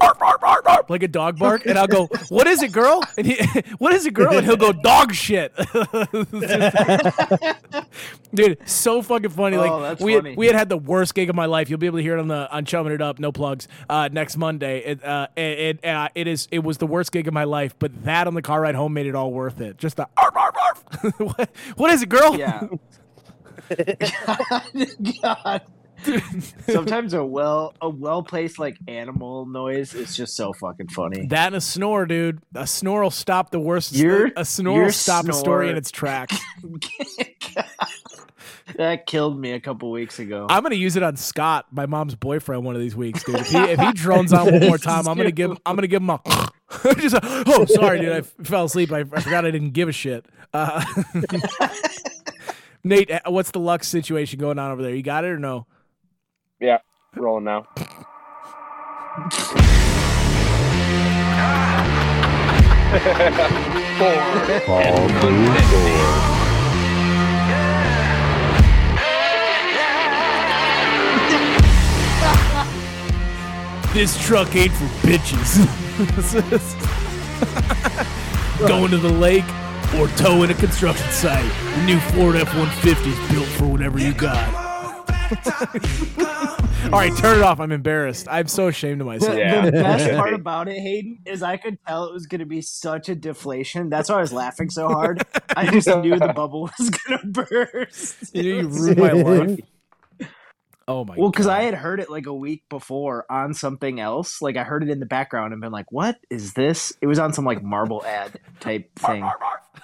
[0.00, 1.66] rrr, arf, arf, arf, arf," like a dog bark.
[1.66, 3.02] And I'll go, What is it, girl?
[3.16, 3.36] And he,
[3.78, 4.36] What is it, girl?
[4.36, 5.52] And he'll go, Dog shit.
[8.34, 9.56] Dude, so fucking funny.
[9.56, 10.36] Oh, like that's we had, funny.
[10.36, 11.68] we had had the worst gig of my life.
[11.68, 13.68] You'll be able to hear it on the on chumming it up, no plugs.
[13.88, 14.78] Uh, next Monday.
[14.80, 17.74] It uh, it it, uh, it is it was the worst gig of my life,
[17.78, 19.78] but that on the car ride home made it all worth it.
[19.78, 21.14] Just the arf arf arf.
[21.18, 22.36] what, what is it, girl?
[22.36, 22.66] Yeah.
[25.22, 25.62] God.
[26.68, 31.26] Sometimes a well a well placed like animal noise is just so fucking funny.
[31.26, 32.40] That and a snore, dude.
[32.54, 33.94] A snore will stop the worst.
[33.94, 36.36] Your- a snore will stop a story snore- in its tracks.
[38.76, 40.46] that killed me a couple weeks ago.
[40.48, 43.36] I'm gonna use it on Scott, my mom's boyfriend, one of these weeks, dude.
[43.36, 46.02] If he, if he drones on one more time, I'm gonna give I'm gonna give
[46.02, 46.20] him a.
[46.96, 48.12] just a oh, sorry, dude.
[48.12, 48.92] I fell asleep.
[48.92, 50.24] I, I forgot I didn't give a shit.
[50.52, 50.84] Uh,
[52.82, 54.94] Nate, uh, what's the luck situation going on over there?
[54.94, 55.66] You got it or no?
[56.60, 56.78] Yeah,
[57.16, 57.66] rolling now.
[64.66, 65.70] Four.
[73.92, 75.66] This truck ain't for bitches.
[78.68, 79.44] Going to the lake
[79.96, 81.50] or towing a construction site.
[81.74, 84.59] The new Ford F-150 is built for whatever you got.
[86.84, 87.60] All right, turn it off.
[87.60, 88.26] I'm embarrassed.
[88.30, 89.34] I'm so ashamed of myself.
[89.34, 89.64] The, Yeah.
[89.66, 92.62] the best part about it, Hayden, is I could tell it was going to be
[92.62, 93.90] such a deflation.
[93.90, 95.22] That's why I was laughing so hard.
[95.56, 98.34] I just knew the bubble was going to burst.
[98.34, 99.60] You, you ruined my life.
[100.88, 101.20] Oh my god.
[101.20, 104.42] Well, because I had heard it like a week before on something else.
[104.42, 107.20] Like I heard it in the background and been like, "What is this?" It was
[107.20, 109.24] on some like Marvel ad type thing.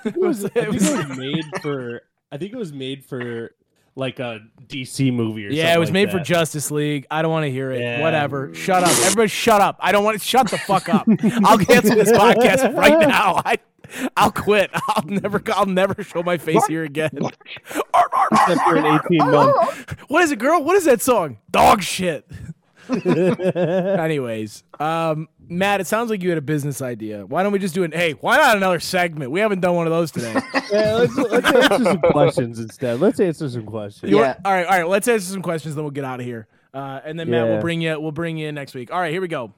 [0.04, 2.02] it was, it was- it was made for.
[2.32, 3.52] I think it was made for
[3.96, 6.24] like a DC movie or yeah, it was something made like for.
[6.24, 7.06] Justice League.
[7.10, 7.80] I don't want to hear it.
[7.80, 8.02] Yeah.
[8.02, 8.54] Whatever.
[8.54, 8.90] Shut up.
[8.90, 9.78] Everybody shut up.
[9.80, 11.06] I don't want to shut the fuck up.
[11.44, 13.42] I'll cancel this podcast right now.
[13.44, 13.58] I
[14.16, 14.70] I'll quit.
[14.88, 17.10] I'll never I'll never show my face here again.
[17.14, 19.98] Except an 18 month.
[20.08, 20.62] What is it, girl?
[20.62, 21.38] What is that song?
[21.50, 22.30] Dog shit.
[23.04, 27.24] Anyways, um, Matt, it sounds like you had a business idea.
[27.24, 27.94] Why don't we just do it?
[27.94, 29.30] Hey, why not another segment?
[29.30, 30.34] We haven't done one of those today.
[30.72, 32.98] Yeah, let's, let's answer some questions instead.
[33.00, 34.10] Let's answer some questions.
[34.10, 34.26] You Yeah.
[34.26, 34.88] want- all right, all right.
[34.88, 36.48] Let's answer some questions, then we'll get out of here.
[36.74, 38.00] Uh, and then Matt, we'll bring you.
[38.00, 38.90] We'll bring you in next week.
[38.92, 39.52] All right, here we go.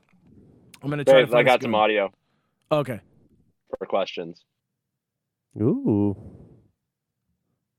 [0.82, 1.28] I'm gonna try Wait, to.
[1.28, 2.12] I find got this some good- audio
[2.70, 3.00] Okay.
[3.78, 4.44] for questions.
[5.58, 6.14] Ooh.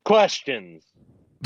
[0.04, 0.84] Questions.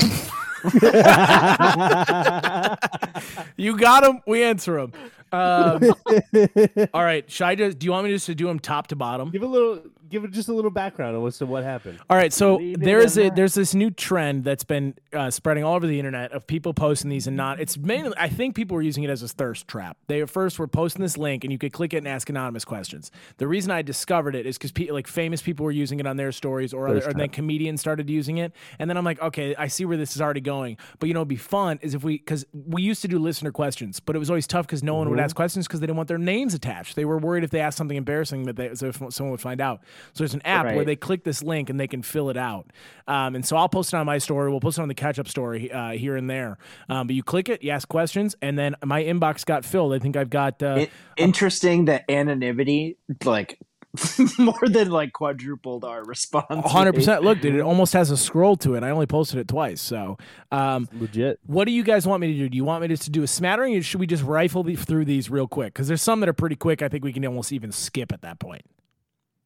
[3.56, 4.20] You got them.
[4.26, 4.92] We answer them.
[5.34, 7.28] Um, all right.
[7.30, 7.78] Should I just?
[7.78, 9.30] Do you want me just to do them top to bottom?
[9.30, 9.82] give a little,
[10.14, 11.98] give it just a little background on what's what happened.
[12.08, 15.64] All right, so Leave there is a there's this new trend that's been uh, spreading
[15.64, 17.60] all over the internet of people posting these and not.
[17.60, 19.96] It's mainly I think people were using it as a thirst trap.
[20.06, 22.64] They at first were posting this link and you could click it and ask anonymous
[22.64, 23.10] questions.
[23.38, 26.16] The reason I discovered it is because pe- like famous people were using it on
[26.16, 29.56] their stories, or other, or then comedians started using it, and then I'm like, okay,
[29.56, 30.76] I see where this is already going.
[31.00, 33.50] But you know, it'd be fun is if we because we used to do listener
[33.50, 35.96] questions, but it was always tough because no one would ask questions because they didn't
[35.96, 36.94] want their names attached.
[36.94, 39.60] They were worried if they asked something embarrassing that they, so if someone would find
[39.60, 39.80] out.
[40.12, 42.70] So there's an app where they click this link and they can fill it out.
[43.06, 44.50] Um, and so I'll post it on my story.
[44.50, 46.58] We'll post it on the catch up story uh, here and there.
[46.88, 49.92] Um, but you click it, you ask questions, and then my inbox got filled.
[49.94, 50.62] I think I've got.
[50.62, 53.58] Uh, It, interesting that anonymity like
[54.38, 56.46] more than like quadrupled our response.
[56.70, 57.22] Hundred percent.
[57.22, 58.82] Look, dude, it almost has a scroll to it.
[58.82, 59.80] I only posted it twice.
[59.80, 60.18] So,
[60.50, 61.38] um, Legit.
[61.46, 62.48] what do you guys want me to do?
[62.48, 64.74] Do you want me just to do a smattering, or should we just rifle the,
[64.74, 65.74] through these real quick?
[65.74, 66.82] Because there's some that are pretty quick.
[66.82, 68.62] I think we can almost even skip at that point.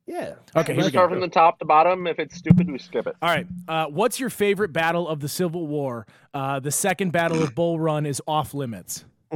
[0.09, 0.37] Yeah.
[0.57, 0.99] Okay, here we Let's go.
[1.01, 2.07] start from the top to bottom.
[2.07, 3.15] If it's stupid, we skip it.
[3.21, 3.47] All right.
[3.69, 6.07] Uh, what's your favorite battle of the Civil War?
[6.33, 9.05] Uh, the second battle of Bull Run is off limits.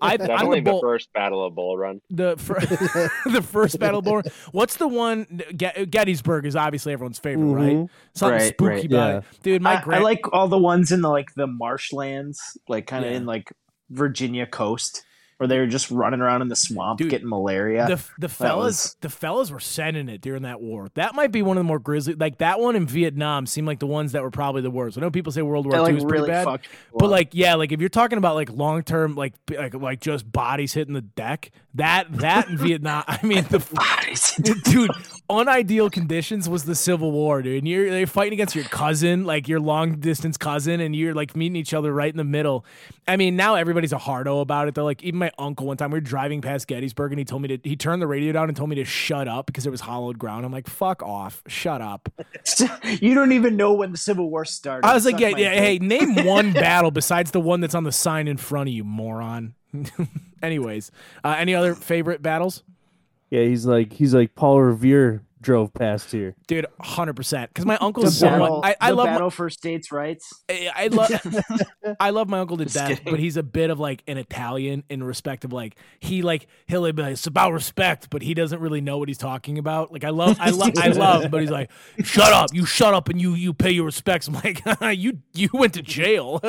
[0.00, 2.00] I, I'm Definitely the the first Battle of Bull Run.
[2.10, 2.60] the fir-
[3.30, 4.24] the first battle of Bull Run.
[4.52, 5.42] What's the one?
[5.54, 7.76] Ge- Gettysburg is obviously everyone's favorite, right?
[7.76, 7.88] Mhm.
[8.14, 8.84] Something Right, spooky right.
[8.86, 9.18] about Yeah.
[9.18, 9.62] it, dude.
[9.62, 13.10] My I, I like all the ones in the like the marshlands, like kind of
[13.10, 13.18] Yeah.
[13.18, 13.52] in like
[13.90, 15.04] Virginia coast.
[15.40, 17.86] Or they were just running around in the swamp Dude, getting malaria.
[17.88, 20.88] the the fellas was- the fellas were sending it during that war.
[20.94, 22.14] That might be one of the more grisly.
[22.14, 24.96] Like that one in Vietnam seemed like the ones that were probably the worst.
[24.96, 26.60] I know people say World War II like was pretty really bad,
[26.96, 30.30] but like yeah, like if you're talking about like long term, like like like just
[30.30, 33.04] bodies hitting the deck, that that in Vietnam.
[33.06, 34.90] I mean the dude
[35.30, 37.58] unideal conditions was the Civil War, dude.
[37.58, 41.34] And you're they're fighting against your cousin, like your long distance cousin, and you're like
[41.34, 42.64] meeting each other right in the middle.
[43.06, 44.74] I mean, now everybody's a hardo about it.
[44.74, 47.42] They're like, even my uncle one time we were driving past Gettysburg and he told
[47.42, 49.70] me to he turned the radio down and told me to shut up because it
[49.70, 50.44] was hollowed ground.
[50.44, 52.08] I'm like, fuck off, shut up.
[53.00, 54.86] you don't even know when the Civil War started.
[54.86, 57.92] I was like, yeah, yeah, hey, name one battle besides the one that's on the
[57.92, 59.54] sign in front of you, moron.
[60.42, 60.90] Anyways,
[61.22, 62.62] uh, any other favorite battles?
[63.30, 66.34] Yeah, he's like he's like Paul Revere drove past here.
[66.48, 67.50] Dude, hundred percent.
[67.50, 68.66] Because my The uncle's battle, somewhat.
[68.66, 69.06] I, I the love.
[69.06, 70.42] my- battle for states' rights.
[70.50, 71.10] I, I love
[72.00, 73.10] I love my uncle to death, kidding.
[73.12, 76.90] but he's a bit of like an Italian in respect of like he like he'll
[76.92, 79.92] be like it's about respect, but he doesn't really know what he's talking about.
[79.92, 81.70] Like I love I love I love, but he's like,
[82.02, 84.28] shut up, you shut up and you you pay your respects.
[84.28, 84.62] I'm like,
[84.98, 86.40] you you went to jail.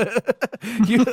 [0.87, 1.05] You-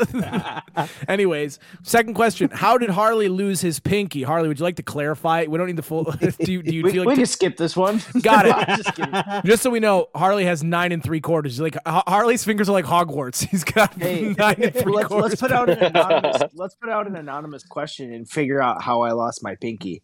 [1.09, 4.22] Anyways, second question: How did Harley lose his pinky?
[4.22, 5.45] Harley, would you like to clarify?
[5.49, 6.05] We don't need the full.
[6.05, 8.01] do you, do you We, feel we like can skip this one.
[8.23, 8.68] Got it.
[8.83, 11.61] Just just so we know, Harley has nine and three quarters.
[11.61, 13.47] Like Harley's fingers are like Hogwarts.
[13.51, 15.31] He's got Hey, nine and 3 let's, quarters.
[15.31, 16.43] let's put out an anonymous.
[16.55, 20.03] let's put out an anonymous question and figure out how I lost my pinky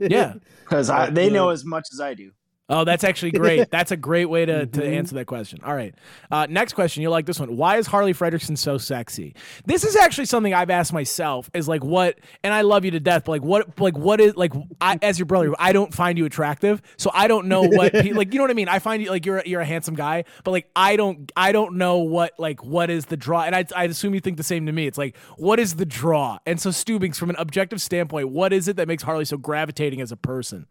[0.00, 0.34] yeah.
[0.64, 2.32] because they know as much as I do.
[2.70, 3.70] Oh, that's actually great.
[3.70, 4.94] That's a great way to, to Mm-hmm.
[4.94, 5.58] answer that question.
[5.62, 5.94] All right.
[6.30, 7.02] Uh, next question.
[7.02, 7.58] You'll like this one.
[7.58, 9.34] Why is Harley Frederickson so sexy?
[9.66, 11.50] This is actually something I've asked myself.
[11.52, 12.18] Is like what?
[12.42, 13.24] And I love you to death.
[13.26, 13.78] But like what?
[13.78, 14.54] Like what is like?
[14.80, 17.92] I, as your brother, I don't find you attractive, so I don't know what.
[17.92, 18.68] pe- like you know what I mean?
[18.70, 21.52] I find you like you're a- you're a handsome guy, but like I don't I
[21.52, 23.42] don't know what like what is the draw.
[23.42, 24.86] And I I assume you think the same to me.
[24.86, 26.38] It's like what is the draw?
[26.46, 30.00] And so Stubings, from an objective standpoint, what is it that makes Harley so gravitating
[30.00, 30.66] as a person?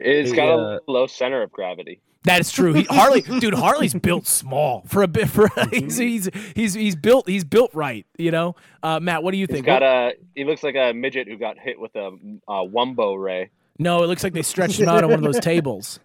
[0.00, 2.00] It's Hey, got uh, a low center of gravity.
[2.24, 2.74] That is true.
[2.74, 5.28] He, Harley, dude, Harley's built small for a bit.
[5.28, 8.04] For he's, he's he's he's built he's built right.
[8.18, 9.66] You know, uh, Matt, what do you He's think?
[9.66, 10.12] got What- a.
[10.34, 12.10] He looks like a midget who got hit with a,
[12.48, 13.50] a wumbo ray.
[13.78, 16.00] no, it looks like they stretched him out on one of those tables.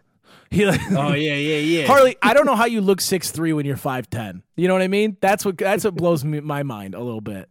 [0.50, 1.88] He, Oh yeah, yeah, yeah.
[1.88, 4.44] Harley, I don't know how you look six three when you're five ten.
[4.56, 5.18] You know what I mean?
[5.20, 7.50] That's what that's what blows me, my mind a little bit.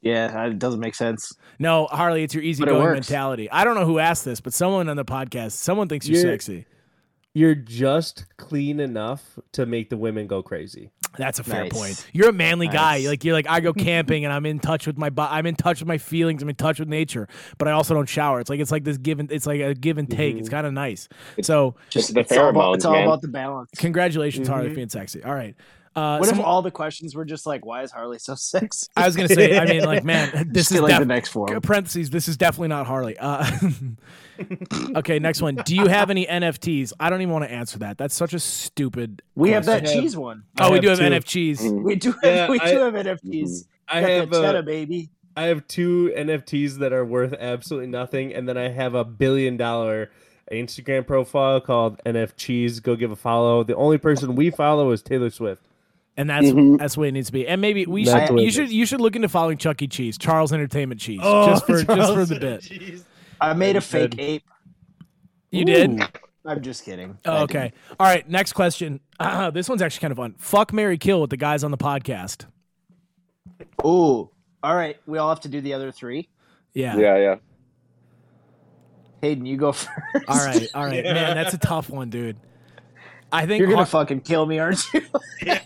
[0.00, 1.32] Yeah, it doesn't make sense.
[1.58, 3.50] No, Harley, it's your But it easygoing mentality.
[3.50, 6.32] I don't know who asked this, but someone on the podcast, someone thinks you're You're-
[6.32, 6.66] sexy.
[7.34, 9.22] You're just clean enough
[9.52, 10.90] to make the women go crazy.
[11.16, 11.72] That's a fair Nice.
[11.72, 12.06] point.
[12.12, 13.06] You're a manly guy.
[13.06, 15.80] Like you're like I go camping and I'm in touch with my I'm in touch
[15.80, 16.42] with my feelings.
[16.42, 18.40] I'm in touch with nature, but I also don't shower.
[18.40, 19.28] It's like it's like this given.
[19.30, 20.36] it's like a give and take.
[20.36, 20.56] It's mm-hmm.
[20.56, 21.08] kind of nice.
[21.42, 23.06] So Just the It's all about, it's all man.
[23.06, 23.70] about the balance.
[23.76, 24.76] congratulations, Harley, for mm-hmm.
[24.76, 25.22] being sexy.
[25.22, 25.54] All right.
[25.98, 28.86] Uh, What if some- all the questions were just like, "Why is Harley so sexy?"
[28.96, 29.58] I was gonna say.
[29.58, 31.60] I mean, like, man, this is get, like def- the next form.
[31.60, 32.10] parentheses.
[32.10, 33.16] This is definitely not Harley.
[33.18, 33.44] Uh,
[34.96, 35.56] okay, next one.
[35.56, 36.92] Do you have any NFTs?
[37.00, 37.98] I don't even want to answer that.
[37.98, 39.22] That's such a stupid.
[39.34, 40.44] We have that have- cheese one.
[40.60, 41.40] Oh, I we do have have two.
[41.54, 41.82] NFTs.
[41.84, 42.12] We do.
[42.12, 43.66] Have, Yeah, we I- do have NFTs.
[43.88, 45.10] I have the cheddar, uh, baby.
[45.36, 49.56] I have two NFTs that are worth absolutely nothing, and then I have a billion
[49.56, 50.10] dollar
[50.52, 52.80] Instagram profile called NF Cheese.
[52.80, 53.62] Go give a follow.
[53.64, 55.62] The only person we follow is Taylor Swift.
[56.18, 56.78] And that's Mhm.
[56.78, 57.48] that's the way it needs to be.
[57.48, 59.88] And maybe we That's should you should you should look into following Chuck E.
[59.88, 62.70] Cheese, Charles Entertainment Cheese, Oh, just for just for the bit.
[63.40, 63.84] I made a Good.
[63.84, 64.44] fake ape.
[65.50, 66.02] You did.
[66.44, 67.16] I'm just kidding.
[67.24, 67.72] Oh, okay.
[68.00, 68.28] All right.
[68.28, 69.00] Next question.
[69.20, 70.34] Uh, this one's actually kind of fun.
[70.38, 72.46] Fuck Mary Kill with the guys on the podcast.
[73.58, 73.70] didn't.
[73.84, 74.30] Ooh.
[74.62, 74.96] All right.
[75.06, 76.28] We all have to do the other three.
[76.74, 76.96] Yeah.
[76.96, 77.34] Yeah, yeah.
[79.22, 79.96] Hayden, you go first.
[80.26, 80.68] All right.
[80.74, 81.04] All right.
[81.04, 82.36] Man, that's a tough one, dude.
[83.30, 85.02] I think You're gonna Har- fucking kill me, aren't you?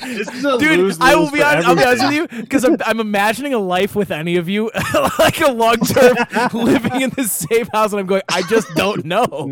[0.00, 2.28] This is a Dude, lose-lose I will be for honest, I'll be honest with you
[2.40, 4.70] because I'm, I'm imagining a life with any of you,
[5.18, 6.16] like a long term
[6.54, 9.48] living in the same house, and I'm going, I just don't know.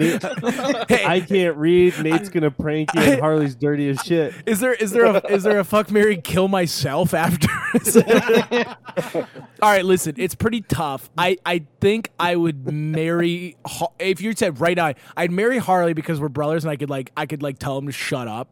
[0.88, 2.02] hey, I can't read.
[2.02, 4.32] Nate's gonna prank you, and Harley's dirty as shit.
[4.46, 7.48] is there is there a is there a fuck Mary kill myself after?
[9.60, 11.10] All right, listen, it's pretty tough.
[11.18, 13.56] I I think I would marry
[13.98, 17.12] if you said right now, I'd marry Harley because we're brothers, and I could like
[17.16, 18.48] I could like tell him to shut up.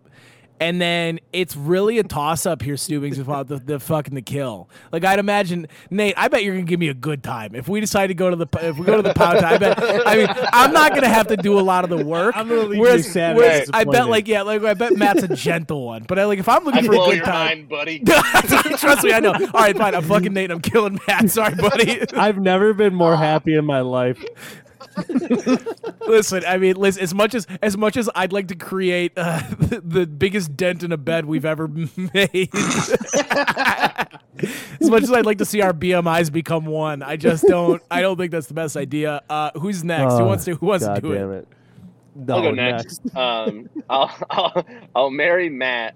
[0.61, 4.71] And then it's really a toss up here, Stubings, about the, the fucking the kill.
[4.93, 6.15] Like I'd imagine, Nate.
[6.17, 8.37] I bet you're gonna give me a good time if we decide to go to
[8.37, 9.39] the if we go to the pound.
[9.39, 9.79] I bet.
[10.07, 12.37] I mean, I'm not gonna have to do a lot of the work.
[12.37, 14.97] I'm gonna leave you whereas, sad and whereas I bet like yeah, like I bet
[14.97, 16.05] Matt's a gentle one.
[16.07, 17.99] But I, like if I'm looking I for a good your time, mind, buddy.
[18.79, 19.33] Trust me, I know.
[19.33, 19.95] All right, fine.
[19.95, 20.53] I'm fucking Nate.
[20.53, 21.31] I'm killing Matt.
[21.31, 22.01] Sorry, buddy.
[22.13, 24.25] I've never been more happy in my life.
[26.07, 27.03] Listen, I mean, listen.
[27.03, 30.82] As much as as much as I'd like to create uh, the, the biggest dent
[30.82, 32.91] in a bed we've ever made, as
[34.91, 37.82] much as I'd like to see our BMI's become one, I just don't.
[37.91, 39.22] I don't think that's the best idea.
[39.28, 40.14] Uh, who's next?
[40.14, 40.55] who Oh, wants to?
[40.57, 41.37] Who wants God to do damn it?
[41.39, 41.49] it.
[42.16, 43.01] No, I'll go next.
[43.16, 45.95] um, I'll, I'll I'll marry Matt.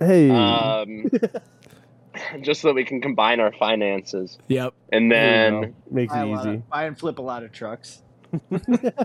[0.00, 0.28] Hey.
[0.30, 1.08] Um,
[2.42, 4.74] just so that we can combine our finances, Yep.
[4.92, 6.48] and then makes it easy.
[6.50, 8.02] of, buy and flip a lot of trucks.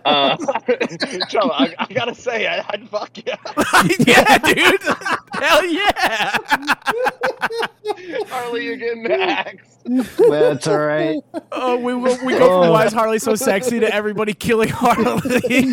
[0.05, 0.37] Uh,
[1.29, 3.23] Joe, I, I gotta say, I, I'd fuck you.
[4.05, 4.81] yeah, dude.
[5.33, 6.37] Hell yeah.
[8.27, 9.79] Harley, you're getting axed.
[10.29, 11.17] That's all right.
[11.51, 15.63] Oh, we we we go from why is Harley so sexy to everybody killing Harley.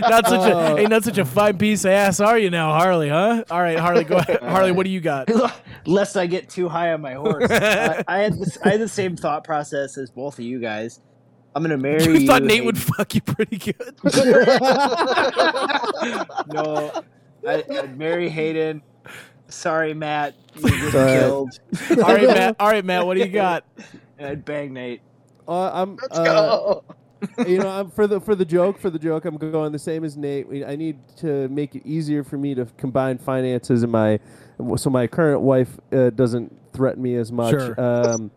[0.00, 0.76] not such a Oh.
[0.76, 3.08] hey, not such a fine piece of ass, are you now, Harley?
[3.08, 3.44] Huh?
[3.50, 4.40] All right, Harley, go ahead.
[4.42, 5.28] Harley, what do you got?
[5.86, 7.50] Lest I get too high on my horse.
[7.50, 11.00] I, I had this, I had the same thought process as both of you guys.
[11.56, 12.26] I'm gonna marry You you.
[12.26, 13.96] thought Nate would fuck you pretty good.
[16.52, 16.92] no,
[17.48, 18.82] I, I'd marry Hayden.
[19.48, 20.34] Sorry, Matt.
[20.54, 21.18] You get Sorry.
[21.18, 21.58] killed.
[21.92, 22.56] All right, Matt.
[22.60, 23.06] All right, Matt.
[23.06, 23.64] What do you got?
[24.18, 25.00] And I'd bang Nate.
[25.48, 25.96] Uh, I'm.
[25.96, 26.84] Let's uh, go.
[27.46, 29.24] you know, I'm for the for the joke for the joke.
[29.24, 30.46] I'm going the same as Nate.
[30.66, 34.20] I need to make it easier for me to combine finances and my
[34.76, 37.52] so my current wife uh, doesn't threaten me as much.
[37.52, 37.80] Sure.
[37.80, 38.30] Um,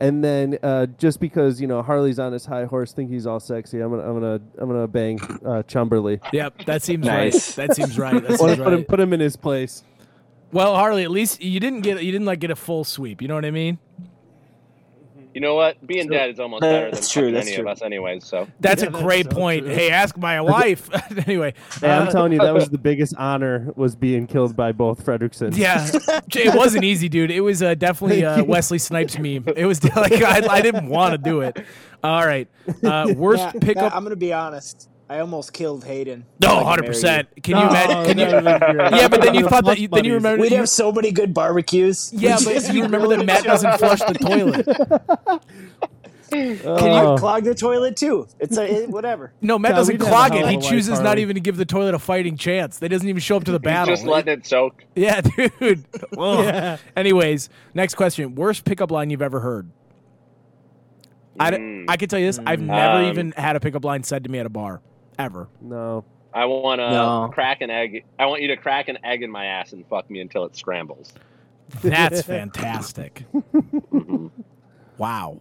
[0.00, 3.40] and then uh, just because you know Harley's on his high horse, think he's all
[3.40, 6.20] sexy, I'm gonna I'm gonna I'm gonna bang uh, Chumberly.
[6.32, 7.56] Yep, that seems Nice.
[7.56, 7.68] right.
[7.68, 8.14] That seems right.
[8.22, 9.82] That Want seems to put him put him in his place.
[10.52, 13.20] Well, Harley, at least you didn't get you didn't like get a full sweep.
[13.22, 13.78] You know what I mean?
[15.34, 15.84] You know what?
[15.84, 17.64] Being dead is almost better than That's true, that's any true.
[17.64, 18.24] of us, anyways.
[18.24, 19.64] So That's Yeah, a that's great so point.
[19.66, 19.74] true.
[19.74, 20.88] Hey, ask my wife.
[21.28, 24.70] anyway, Hey, I'm uh, telling you, that was the biggest honor was being killed by
[24.70, 25.56] both Fredericksons.
[25.56, 25.84] Yeah,
[26.34, 27.32] it wasn't easy, dude.
[27.32, 28.44] It was uh, definitely uh.
[28.44, 29.44] Wesley Snipes meme.
[29.56, 31.58] It was like I, I didn't want to do it.
[32.04, 32.46] All right,
[32.84, 33.82] uh, worst Matt, pickup.
[33.82, 34.88] Matt, I'm gonna be honest.
[35.08, 36.24] I almost killed Hayden.
[36.40, 37.28] No, so I can hundred marry percent.
[37.42, 38.04] Can Oh, you imagine?
[38.06, 38.24] Can you?
[38.24, 38.92] that would've been great.
[39.00, 40.40] Yeah, but then you thought that you, then you remember.
[40.40, 42.10] We'd You, have so many good barbecues.
[42.14, 44.66] yeah, We'd but you remember that Matt doesn't flush the toilet.
[46.30, 47.12] Can Oh.
[47.12, 48.26] you clog the toilet too?
[48.40, 49.32] It's a it, whatever.
[49.40, 50.46] No, Matt God, doesn't we'd have a clog it.
[50.48, 52.78] He a life, chooses not even to give the toilet a fighting chance.
[52.78, 53.94] They doesn't even show up to the he's battle.
[53.94, 54.84] just letting it soak.
[54.96, 55.20] yeah,
[55.60, 55.84] dude.
[56.18, 56.44] Ugh.
[56.44, 56.78] Yeah.
[56.96, 58.34] Anyways, next question.
[58.34, 59.70] Worst pickup line you've ever heard?
[61.38, 61.84] I, d- Mm.
[61.88, 62.38] I can tell you this.
[62.44, 64.80] I've never Um, even had a pickup line said to me at a bar,
[65.18, 65.48] ever.
[65.60, 66.04] No.
[66.32, 67.30] I want to No.
[67.32, 68.04] crack an egg.
[68.18, 70.56] I want you to crack an egg in my ass and fuck me until it
[70.56, 71.12] scrambles.
[71.82, 73.24] That's fantastic.
[73.32, 74.26] Mm-hmm.
[74.98, 75.40] wow.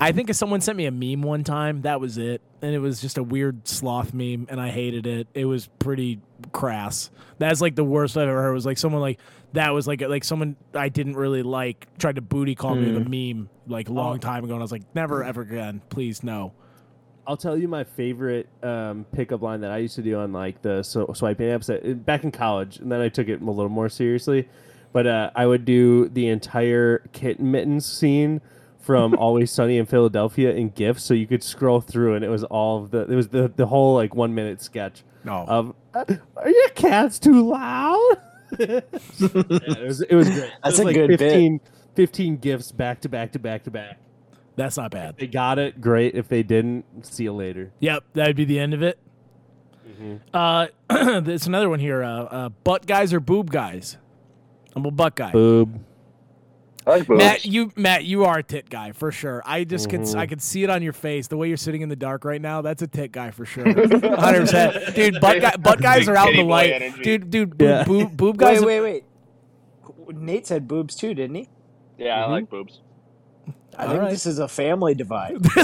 [0.00, 2.40] I think if someone sent me a meme one time, that was it.
[2.62, 5.28] And it was just a weird sloth meme, and I hated it.
[5.34, 6.20] It was pretty
[6.52, 7.10] crass.
[7.38, 8.50] That's like the worst I've ever heard.
[8.50, 9.18] It was like someone like
[9.52, 13.02] that was like like someone I didn't really like tried to booty call me with
[13.02, 13.38] a hmm.
[13.38, 14.18] meme like a long oh.
[14.18, 16.52] time ago, and I was like, never ever again, please no.
[17.26, 20.62] I'll tell you my favorite um, pickup line that I used to do on like
[20.62, 23.68] the so, swiping apps that, back in college, and then I took it a little
[23.68, 24.48] more seriously.
[24.92, 28.40] But uh, I would do the entire kitten mittens scene
[28.80, 32.44] from Always Sunny in Philadelphia in GIFs, so you could scroll through, and it was
[32.44, 35.44] all of the it was the the whole like one minute sketch No.
[35.48, 36.04] of uh,
[36.36, 38.16] Are your cats too loud?
[38.60, 38.80] Yeah,
[39.18, 40.44] it was it was great.
[40.44, 41.18] It That's was a like good bit.
[41.18, 41.60] 15,
[41.96, 43.98] 15 GIFs back to back to back to back.
[44.56, 45.16] That's not bad.
[45.18, 46.14] They got it, great.
[46.14, 47.72] If they didn't, see you later.
[47.80, 48.98] Yep, that'd be the end of it.
[50.32, 50.66] Uh,
[51.20, 52.02] there's another one here.
[52.02, 53.96] Uh, uh, butt guys or boob guys?
[54.74, 55.32] I'm a butt guy.
[55.32, 55.82] Boob.
[56.86, 57.18] I like boobs.
[57.18, 59.42] Matt, you Matt, you are a tit guy for sure.
[59.44, 61.26] I just could I could see it on your face.
[61.28, 63.64] The way you're sitting in the dark right now, that's a tit guy for sure.
[63.74, 65.20] 100, percent dude.
[65.20, 67.02] Butt guy, butt guys are out in the light, energy.
[67.02, 67.30] dude.
[67.30, 67.84] Dude, boob, Yeah.
[67.84, 68.60] boob, boob guys.
[68.62, 69.04] Wait, wait,
[70.08, 70.16] wait.
[70.16, 71.48] Nate said boobs too, didn't he?
[71.98, 72.80] yeah, I like boobs.
[73.78, 74.10] I All think right.
[74.10, 75.36] this is a family divide.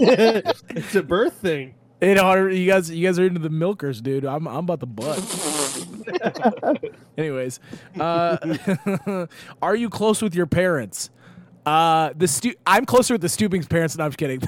[0.00, 1.74] it's a birth thing.
[2.00, 4.24] You know, you guys, you guys are into the milkers, dude.
[4.24, 5.18] I'm, I'm about the butt.
[7.18, 7.58] Anyways,
[7.98, 9.26] uh,
[9.62, 11.10] are you close with your parents?
[11.66, 13.98] Uh, the stu- I'm closer with the Stubing's parents.
[13.98, 14.40] No, I'm just kidding.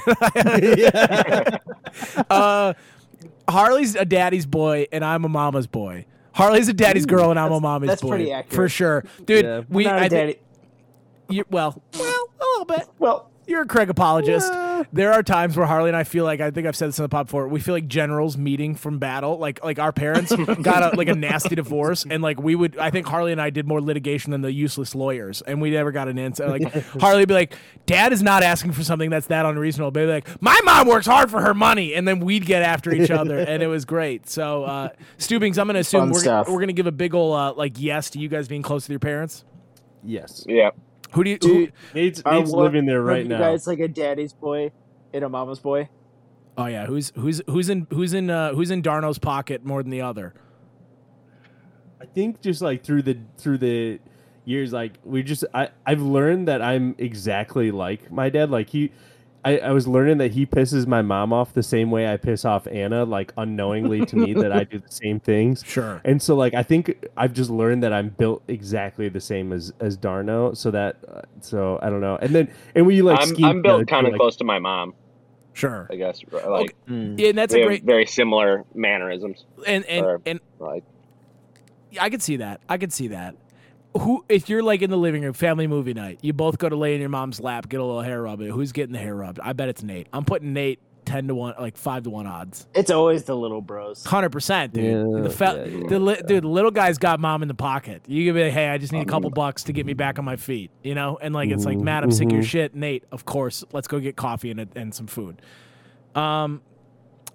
[2.30, 2.72] uh,
[3.48, 6.06] Harley's a daddy's boy, and I'm a mama's boy.
[6.32, 8.08] Harley's a daddy's girl, and I'm a That's- mommy's that's boy.
[8.10, 9.44] pretty for sure, dude.
[9.44, 9.62] Yeah.
[9.68, 10.38] We, Not a I thi- daddy.
[11.28, 12.88] you, well, well, a little bit.
[12.98, 14.52] Well, You're a Craig apologist.
[14.92, 17.02] There are times where Harley and I feel like I think I've said this in
[17.02, 17.48] the pop before.
[17.48, 19.36] We feel like generals meeting from battle.
[19.38, 22.78] Like like our parents got a, like a nasty divorce, and like we would.
[22.78, 25.90] I think Harley and I did more litigation than the useless lawyers, and we never
[25.92, 26.48] got an answer.
[26.48, 27.54] Like Harley would be like,
[27.86, 31.30] "Dad is not asking for something that's that unreasonable." Baby, like, "My mom works hard
[31.30, 34.30] for her money," and then we'd get after each other, and it was great.
[34.30, 34.88] So uh,
[35.18, 36.48] Stubings, I'm gonna assume Fun we're, stuff.
[36.48, 38.90] we're gonna give a big ol' uh, like yes to you guys being close with
[38.90, 39.44] your parents.
[40.02, 40.44] Yes.
[40.48, 40.70] Yeah.
[41.12, 41.38] Who do you?
[41.42, 43.38] Who, Nate's, are Nate's one- living there right of you now.
[43.38, 44.72] guys like a daddy's boy,
[45.12, 45.88] in a mama's boy?
[46.58, 49.90] Oh yeah, who's who's who's in who's in uh, who's in Darno's pocket more than
[49.90, 50.34] the other?
[52.00, 54.00] I think just like through the through the
[54.44, 58.50] years, like we just I I've learned that I'm exactly like my dad.
[58.50, 58.92] Like he,
[59.44, 62.44] I, I was learning that he pisses my mom off the same way I piss
[62.44, 65.64] off Anna, like unknowingly to me that I do the same things.
[65.66, 66.00] Sure.
[66.04, 69.72] And so like I think I've just learned that I'm built exactly the same as
[69.80, 70.56] as Darno.
[70.56, 72.16] So that uh, so I don't know.
[72.20, 74.94] And then and we like I'm, I'm built kind of like, close to my mom,
[75.54, 75.88] Sure.
[75.90, 76.20] I guess.
[76.30, 79.46] Like Yeah, and that's a great very similar mannerisms.
[79.66, 80.84] and and or, and like
[81.98, 82.60] I could see that.
[82.68, 83.34] I could see that.
[83.98, 86.76] Who, if you're like in the living room, family movie night, you both go to
[86.76, 88.40] lay in your mom's lap, get a little hair rub.
[88.40, 89.40] Who's getting the hair rubbed?
[89.42, 90.06] I bet it's Nate.
[90.12, 92.68] I'm putting Nate ten to one, like five to one odds.
[92.72, 94.04] It's always the little bros.
[94.04, 94.84] Hundred percent, dude.
[94.84, 95.88] Yeah, the, fe- yeah, yeah.
[95.88, 98.02] the li- dude, the little guy's got mom in the pocket.
[98.06, 100.24] You give me, hey, I just need a couple bucks to get me back on
[100.24, 101.18] my feet, you know.
[101.20, 102.46] And like, it's like, Mhm, Matt, I'm sick of your mhm.
[102.46, 102.74] shit.
[102.76, 105.42] Nate, of course, let's go get coffee and a, and some food.
[106.14, 106.62] Um,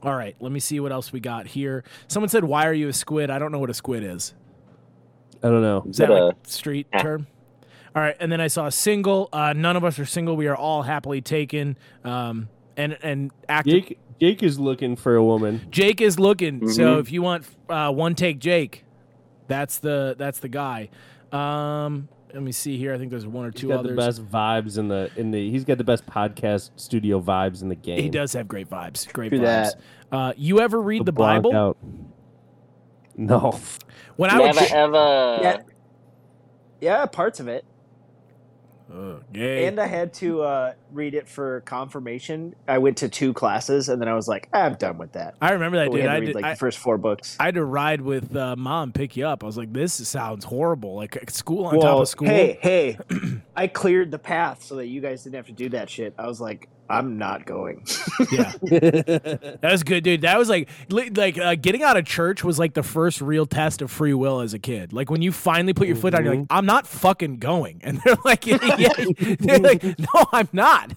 [0.03, 1.83] all right, let me see what else we got here.
[2.07, 4.33] Someone said, "Why are you a squid?" I don't know what a squid is.
[5.45, 5.85] I don't know.
[5.87, 7.01] Is that But, uh, like street yeah.
[7.01, 7.27] term?
[7.95, 9.29] All right, and then I saw a single.
[9.31, 10.35] Uh, none of us are single.
[10.35, 11.77] We are all happily taken.
[12.03, 13.73] Um, and and active.
[13.73, 15.61] Jake Jake is looking for a woman.
[15.69, 16.67] Jake is looking.
[16.69, 16.99] So Mhm.
[17.01, 18.83] if you want uh, one take Jake,
[19.47, 20.89] that's the that's the guy.
[21.31, 22.93] Um, let me see here.
[22.93, 23.91] I think there's one or He's two got others.
[23.91, 25.49] the best vibes in the in the.
[25.49, 28.01] He's got the best podcast studio vibes in the game.
[28.01, 29.11] He does have great vibes.
[29.13, 29.43] Great True vibes.
[29.43, 29.75] that.
[30.11, 31.55] Uh, you ever read the, Blanc Bible?
[31.55, 31.77] out.
[33.17, 33.59] No.
[34.17, 35.39] When I was never ever.
[35.41, 35.57] Yeah.
[36.81, 37.65] Yeah, parts of it.
[38.93, 39.65] uh, gay.
[39.67, 42.53] And I had to uh, read it for confirmation.
[42.67, 45.35] I went to two classes, and then I was like, I'm done with that.
[45.41, 46.01] I remember that But dude.
[46.01, 46.35] had to I read did.
[46.35, 47.37] like I, the first four books.
[47.39, 49.43] I had to ride with uh, mom pick you up.
[49.43, 50.95] I was like, this sounds horrible.
[50.95, 52.27] Like school on top of school.
[52.27, 52.97] Hey, hey,
[53.55, 56.13] I cleared the path so that you guys didn't have to do that shit.
[56.17, 57.85] I was like, I'm not going.
[58.31, 60.21] Yeah, that was good, dude.
[60.21, 63.81] That was like, like uh, getting out of church was like the first real test
[63.81, 64.93] of free will as a kid.
[64.93, 67.99] Like when you finally put your foot down, you're like, I'm not fucking going, and
[68.03, 68.57] they're like, yeah,
[69.39, 70.93] they're like, no, I'm not.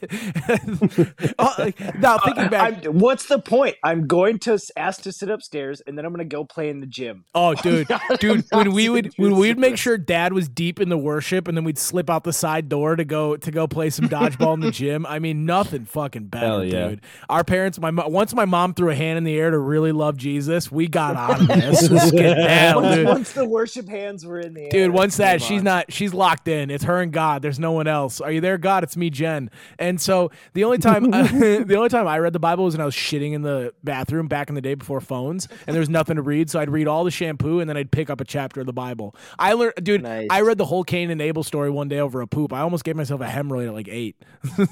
[1.39, 3.77] oh, like, now thinking back, I'm, what's the point?
[3.83, 6.81] I'm going to ask to sit upstairs, and then I'm going to go play in
[6.81, 7.25] the gym.
[7.35, 7.89] Oh, dude,
[8.21, 11.57] dude, when we would when we'd make sure Dad was deep in the worship, and
[11.57, 14.61] then we'd slip out the side door to go to go play some dodgeball in
[14.61, 15.07] the gym.
[15.07, 16.89] I mean, nothing fucking better, yeah.
[16.89, 17.01] dude.
[17.29, 20.17] Our parents, my once my mom threw a hand in the air to really love
[20.17, 21.91] Jesus, we got out of this.
[21.91, 23.07] Let's get down, once, dude.
[23.07, 25.65] once the worship hands were in the air, Dude, once that move she's on.
[25.65, 26.71] not, she's locked in.
[26.71, 27.43] It's her and God.
[27.43, 28.21] There's no one else.
[28.21, 28.85] Are you there, God?
[28.85, 29.51] It's me, Jen.
[29.79, 32.85] And so the only time, the only time I read the Bible was when I
[32.85, 36.17] was shitting in the bathroom back in the day before phones, and there was nothing
[36.17, 36.51] to read.
[36.51, 38.73] So I'd read all the shampoo, and then I'd pick up a chapter of the
[38.73, 39.15] Bible.
[39.39, 40.03] I learned, dude.
[40.03, 40.29] Nice.
[40.31, 42.53] I read the whole Cain and Abel story one day over a poop.
[42.53, 44.17] I almost gave myself a hemorrhoid at like eight.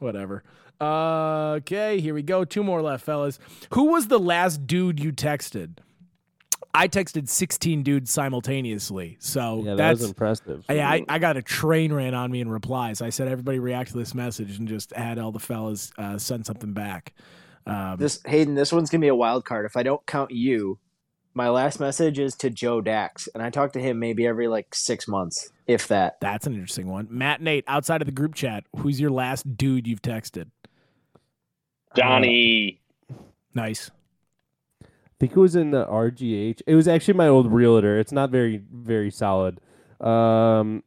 [0.00, 0.42] Whatever.
[0.80, 2.44] Uh, okay, here we go.
[2.44, 3.38] Two more left, fellas.
[3.74, 5.78] Who was the last dude you texted?
[6.76, 9.16] I texted 16 dudes simultaneously.
[9.20, 10.64] So Yeah, that that's was impressive.
[10.68, 13.00] yeah, I, I got a train ran on me in replies.
[13.00, 16.44] I said everybody react to this message and just had all the fellas uh, send
[16.44, 17.14] something back.
[17.66, 19.66] Um, This Hayden, this one's gonna be a wild card.
[19.66, 20.78] If I don't count you,
[21.34, 24.74] my last message is to Joe Dax, and I talk to him maybe every like
[24.74, 26.20] six months, if that.
[26.20, 27.08] that's an interesting one.
[27.10, 30.50] Matt, Nate, outside of the group chat, who's your last dude you've texted?
[31.96, 32.80] Johnny.
[33.54, 33.90] Nice.
[34.82, 34.86] I
[35.20, 36.62] think it was in the RGH.
[36.66, 37.98] It was actually my old realtor.
[37.98, 39.60] It's not very very solid.
[40.00, 40.82] Um,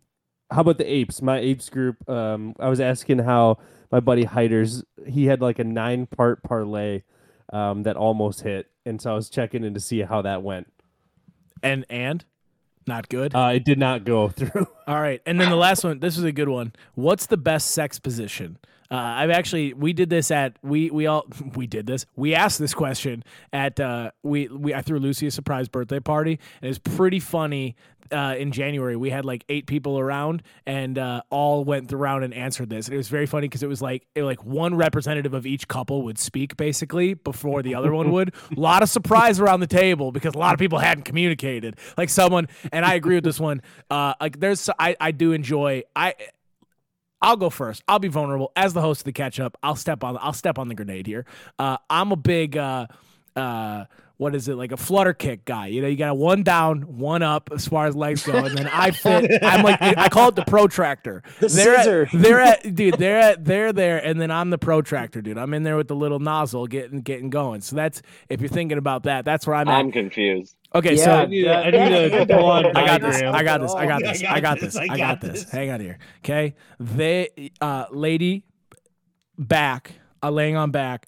[0.52, 1.22] how about the apes?
[1.22, 2.08] My apes group.
[2.10, 3.58] Um, I was asking how
[3.92, 4.84] my buddy Hiders.
[5.08, 7.04] He had like a nine part parlay
[7.52, 10.72] um, that almost hit, and so I was checking in to see how that went.
[11.62, 12.24] And and
[12.88, 13.36] not good.
[13.36, 14.68] Uh, it did not go through.
[14.88, 16.00] All right, and then the last one.
[16.00, 16.74] This is a good one.
[16.96, 18.58] What's the best sex position?
[18.90, 21.26] Uh, I've actually we did this at we we all
[21.56, 22.06] we did this.
[22.16, 26.40] We asked this question at uh, we we I threw Lucy a surprise birthday party,
[26.62, 27.76] and it's pretty funny.
[28.10, 32.34] Uh, in January, we had like eight people around, and uh, all went around and
[32.34, 32.88] answered this.
[32.88, 35.68] And it was very funny because it was like it, like one representative of each
[35.68, 38.34] couple would speak basically before the other one would.
[38.56, 41.76] A lot of surprise around the table because a lot of people hadn't communicated.
[41.98, 43.62] Like someone, and I agree with this one.
[43.90, 46.16] Uh, like there's I I do enjoy I.
[47.22, 47.84] I'll go first.
[47.88, 49.58] I'll be vulnerable as the host of the catch up.
[49.64, 50.18] I'll step on.
[50.22, 51.26] I'll step on the grenade here.
[51.58, 52.58] Uh, I'm a big.
[52.58, 52.88] Uh,
[53.38, 53.86] uh,
[54.18, 55.68] what is it like a flutter kick guy?
[55.68, 58.58] You know, you got a one down, one up as far as legs go, and
[58.58, 59.44] then I fit.
[59.44, 61.22] I'm like I call it the protractor.
[61.40, 62.02] The they're scissor.
[62.12, 62.96] At, they're at dude.
[62.96, 65.38] They're at they're there, and then I'm the protractor, dude.
[65.38, 67.62] I'm in there with the little nozzle, getting getting going.
[67.62, 69.76] So that's if you're thinking about that, that's where I'm at.
[69.78, 70.56] I'm confused.
[70.74, 73.22] Okay, Yeah, so I need a- I need a full-on I got this.
[73.22, 73.74] I got this.
[73.76, 74.24] I got this.
[74.26, 74.74] I got this.
[74.74, 74.78] this.
[74.78, 75.44] I I got got this.
[75.44, 75.52] this.
[75.52, 76.00] Hang on here.
[76.26, 76.56] Okay.
[76.80, 78.46] They uh lady
[79.38, 81.08] back, uh, laying on back,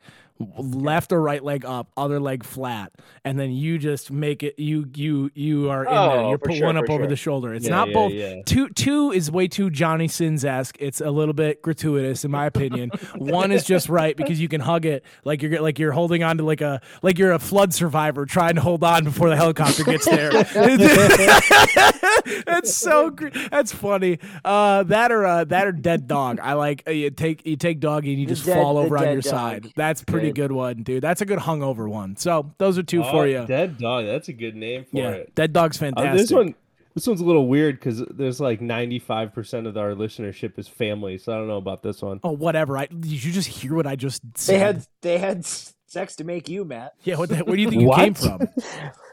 [0.57, 2.93] left or right leg up, other leg flat,
[3.25, 4.57] and then you just make it.
[4.57, 5.99] You you you are in there.
[5.99, 7.07] Oh, You're for put sure, one up over sure.
[7.07, 7.53] the shoulder.
[7.53, 8.13] It's Yeah, not yeah, both.
[8.13, 8.41] yeah.
[8.45, 10.77] Two two is way too Johnny Sins esque.
[10.79, 12.91] It's a little bit gratuitous in my opinion.
[13.17, 16.37] one is just right because you can hug it like you're like you're holding on
[16.37, 19.83] to like a like you're a flood survivor trying to hold on before the helicopter
[19.83, 20.31] gets there.
[22.45, 23.13] that's so
[23.51, 24.19] that's funny.
[24.45, 26.39] Uh, that or uh, that or dead dog.
[26.39, 29.03] I like uh, you take you take doggy and you just dead- fall over on
[29.05, 29.23] your dog.
[29.23, 29.71] side.
[29.75, 30.47] That's a pretty Good.
[30.49, 31.03] good one, dude.
[31.03, 32.15] That's a good hungover one.
[32.17, 33.45] So those are two Oh, for you.
[33.45, 34.05] Dead dog.
[34.05, 35.35] That's a good name for Yeah, it.
[35.35, 36.17] dead dog's Uh, fantastic.
[36.21, 36.55] this one,
[36.95, 41.17] this one's a little weird because there's like 95 percent of our listenership is family,
[41.17, 42.19] so I don't know about this one.
[42.23, 42.77] Oh, whatever.
[42.77, 44.53] I did you just hear what I just said?
[44.53, 46.93] They had they had s- sex to make you, Matt.
[47.03, 47.17] yeah.
[47.17, 48.47] What the, where do you think you came from?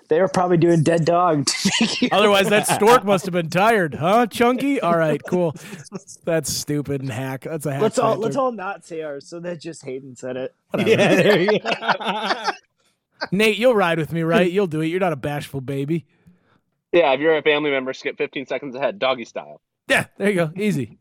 [0.08, 2.08] They were probably doing dead dog to make you.
[2.12, 4.80] Otherwise, that stork must have been tired, huh, Chunky?
[4.80, 5.54] All right, cool.
[6.24, 7.42] That's stupid and hack.
[7.42, 7.82] That's a hack.
[7.82, 8.22] Let's all factor.
[8.22, 10.54] let's all not say ours, so that just Hayden said it.
[10.70, 10.96] Whatever.
[10.96, 12.44] there you go.
[13.32, 14.50] Nate, you'll ride with me, right?
[14.50, 14.86] You'll do it.
[14.86, 16.06] You're not a bashful baby.
[16.92, 19.60] Yeah, if you're a family member, skip 15 seconds ahead, doggy style.
[19.88, 20.52] Yeah, there you go.
[20.56, 20.98] Easy.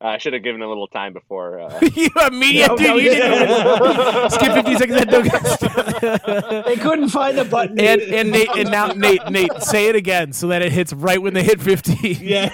[0.00, 1.58] Uh, I should have given a little time before.
[1.60, 2.86] Uh, you immediate, No, dude.
[2.86, 4.28] no, you yeah.
[4.28, 4.98] skip 15 seconds.
[5.00, 7.80] That don't They couldn't find the button.
[7.80, 11.20] and and Nate and now Nate Nate say it again so that it hits right
[11.20, 12.18] when they hit 15.
[12.20, 12.48] yeah.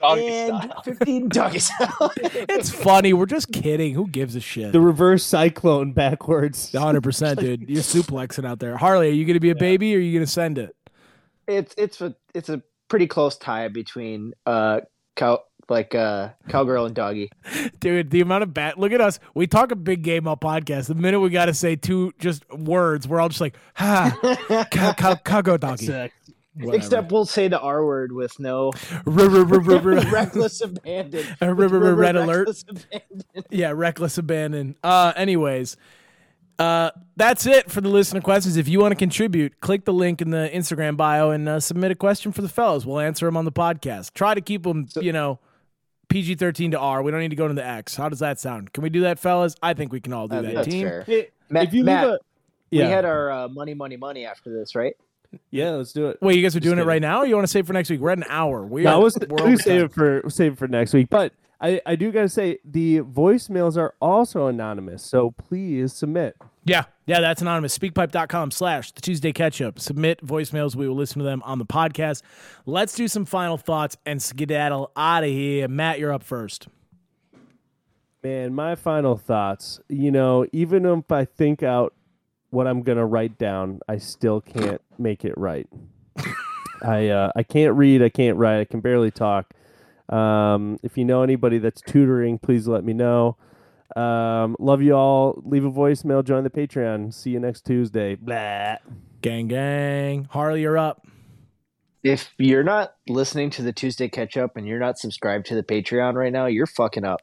[0.00, 0.82] doggy and style.
[0.84, 1.70] 15 doggies.
[2.20, 3.12] It's funny.
[3.12, 3.94] We're just kidding.
[3.94, 4.72] Who gives a shit?
[4.72, 6.72] the reverse cyclone backwards.
[6.72, 7.68] 100%, dude.
[7.70, 8.76] You're suplexing out there.
[8.76, 10.74] Harley, are you going to be a baby or are you going to send it?
[11.46, 14.80] it's it's a it's a pretty close tie between uh
[15.16, 17.30] cow like uh cowgirl and doggy.
[17.80, 18.78] Dude, the amount of bat.
[18.78, 19.18] Look at us.
[19.34, 20.88] We talk a big game on podcast.
[20.88, 24.92] The minute we got to say two just words, we're all just like, ha, cow,
[24.94, 25.86] cow, cow, go doggy.
[25.86, 26.14] Sex.
[26.54, 26.76] Whatever.
[26.76, 28.72] Except we'll say the R word with no
[29.04, 31.24] reckless abandon.
[31.40, 32.84] R- r- red reckless alert.
[32.90, 33.44] abandon.
[33.50, 34.74] yeah, reckless abandon.
[34.82, 35.76] Uh, anyways,
[36.58, 38.56] uh, that's it for the listener questions.
[38.56, 41.92] If you want to contribute, click the link in the Instagram bio and uh, submit
[41.92, 42.84] a question for the fellas.
[42.84, 44.14] We'll answer them on the podcast.
[44.14, 45.38] Try to keep them, you know,
[46.08, 47.02] PG thirteen to R.
[47.02, 47.96] We don't need to go to the X.
[47.96, 48.72] How does that sound?
[48.72, 49.54] Can we do that, fellas?
[49.62, 50.54] I think we can all do Uh, that.
[50.54, 50.86] that's Team.
[50.86, 51.02] fair.
[51.06, 52.18] Hey, Matt, if you leave Matt, a,
[52.70, 54.94] yeah, we had our uh, money, money, money after this, right?
[55.50, 56.18] yeah, let's do it.
[56.22, 57.90] Wait, you guys are doing it right now, or you want to save for next
[57.90, 58.00] week?
[58.00, 58.64] We're at an hour.
[58.64, 61.08] We No, are, I was we're we save it for save it for next week.
[61.10, 66.36] But I I do gotta say the voicemails are also anonymous, so please submit.
[66.64, 67.76] Yeah, yeah, that's anonymous.
[67.76, 69.78] Speakpipe.com slash the Tuesday catch up.
[69.78, 70.76] Submit voicemails.
[70.76, 72.22] We will listen to them on the podcast.
[72.66, 75.66] Let's do some final thoughts and skedaddle out of here.
[75.66, 76.68] Matt, you're up first.
[78.22, 79.80] Man, my final thoughts.
[79.88, 81.94] You know, even if I think out
[82.50, 85.66] what I'm gonna write down, I still can't make it right.
[86.82, 88.02] I uh, I can't read.
[88.02, 88.60] I can't write.
[88.60, 89.54] I can barely talk.
[90.08, 93.36] Um, if you know anybody that's tutoring, please let me know.
[93.96, 95.42] Um, love you all.
[95.44, 96.24] Leave a voicemail.
[96.24, 97.12] Join the Patreon.
[97.12, 98.14] See you next Tuesday.
[98.14, 98.76] Blah.
[99.20, 100.28] Gang, gang.
[100.30, 101.06] Harley, you're up.
[102.02, 105.64] If you're not listening to the Tuesday catch up and you're not subscribed to the
[105.64, 107.20] Patreon right now, you're fucking up.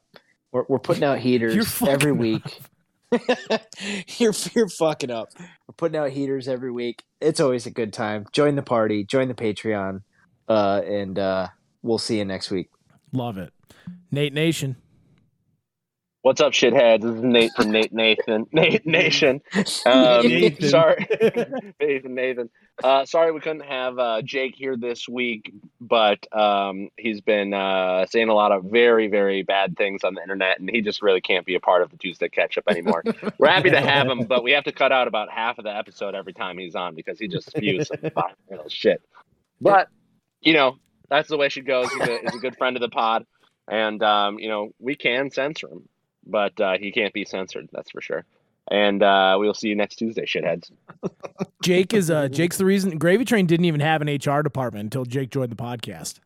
[0.51, 2.59] We're, we're putting out heaters every week.
[4.17, 5.29] you're you're fucking up.
[5.39, 7.03] We're putting out heaters every week.
[7.21, 8.25] It's always a good time.
[8.31, 9.05] Join the party.
[9.05, 10.01] Join the Patreon,
[10.49, 11.47] uh, and uh,
[11.85, 12.69] we'll see you next week.
[13.13, 13.53] Love it.
[14.11, 14.75] Nate Nation.
[16.23, 17.03] What's up, shitheads?
[17.03, 18.47] This is Nate from Nate Nathan.
[18.51, 19.41] Nate Nation.
[19.85, 20.69] Um, Nathan.
[20.69, 21.07] Sorry,
[21.79, 22.15] Nathan.
[22.15, 22.49] Nathan.
[22.83, 28.07] Uh, sorry we couldn't have uh, Jake here this week, but um, he's been uh,
[28.07, 31.21] saying a lot of very, very bad things on the internet, and he just really
[31.21, 33.03] can't be a part of the Tuesday catch up anymore.
[33.37, 35.75] We're happy to have him, but we have to cut out about half of the
[35.75, 37.99] episode every time he's on because he just spews some
[38.49, 39.03] you shit.
[39.61, 39.89] But
[40.41, 40.77] you know
[41.09, 41.91] that's the way she goes.
[41.91, 43.25] He's a, he's a good friend of the pod,
[43.67, 45.87] and um, you know we can censor him,
[46.25, 47.69] but uh, he can't be censored.
[47.71, 48.25] That's for sure.
[48.71, 50.71] And uh, we'll see you next Tuesday, shitheads.
[51.63, 55.05] Jake is uh Jake's the reason Gravy Train didn't even have an HR department until
[55.05, 56.19] Jake joined the podcast.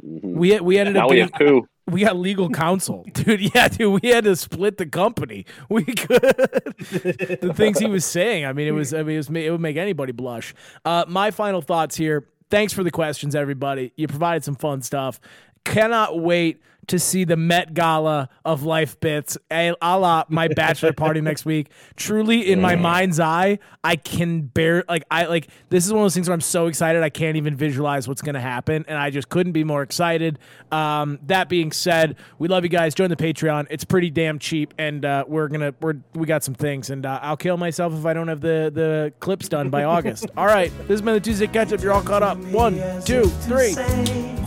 [0.00, 1.68] We we ended Now up we getting, have poo.
[1.90, 3.54] we got legal counsel, dude.
[3.54, 5.44] Yeah, dude, we had to split the company.
[5.68, 8.46] We could the things he was saying.
[8.46, 10.54] I mean, it was I mean, it, was, it would make anybody blush.
[10.84, 12.26] Uh, my final thoughts here.
[12.50, 13.92] Thanks for the questions, everybody.
[13.96, 15.20] You provided some fun stuff.
[15.64, 20.92] Cannot wait to see the Met Gala of life bits, a, a la my bachelor
[20.92, 21.70] party next week.
[21.96, 26.04] Truly, in my mind's eye, I can bear like I like this is one of
[26.04, 29.10] those things where I'm so excited I can't even visualize what's gonna happen, and I
[29.10, 30.38] just couldn't be more excited.
[30.72, 32.94] Um, that being said, we love you guys.
[32.94, 33.66] Join the Patreon.
[33.70, 37.20] It's pretty damn cheap, and uh, we're gonna we're we got some things, and uh,
[37.22, 40.26] I'll kill myself if I don't have the the clips done by August.
[40.36, 41.82] all right, this has been the Tuesday catch up.
[41.82, 42.38] You're all caught up.
[42.38, 43.72] One, two, three.
[43.72, 44.38] Say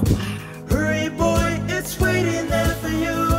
[1.82, 3.31] it's waiting there for you.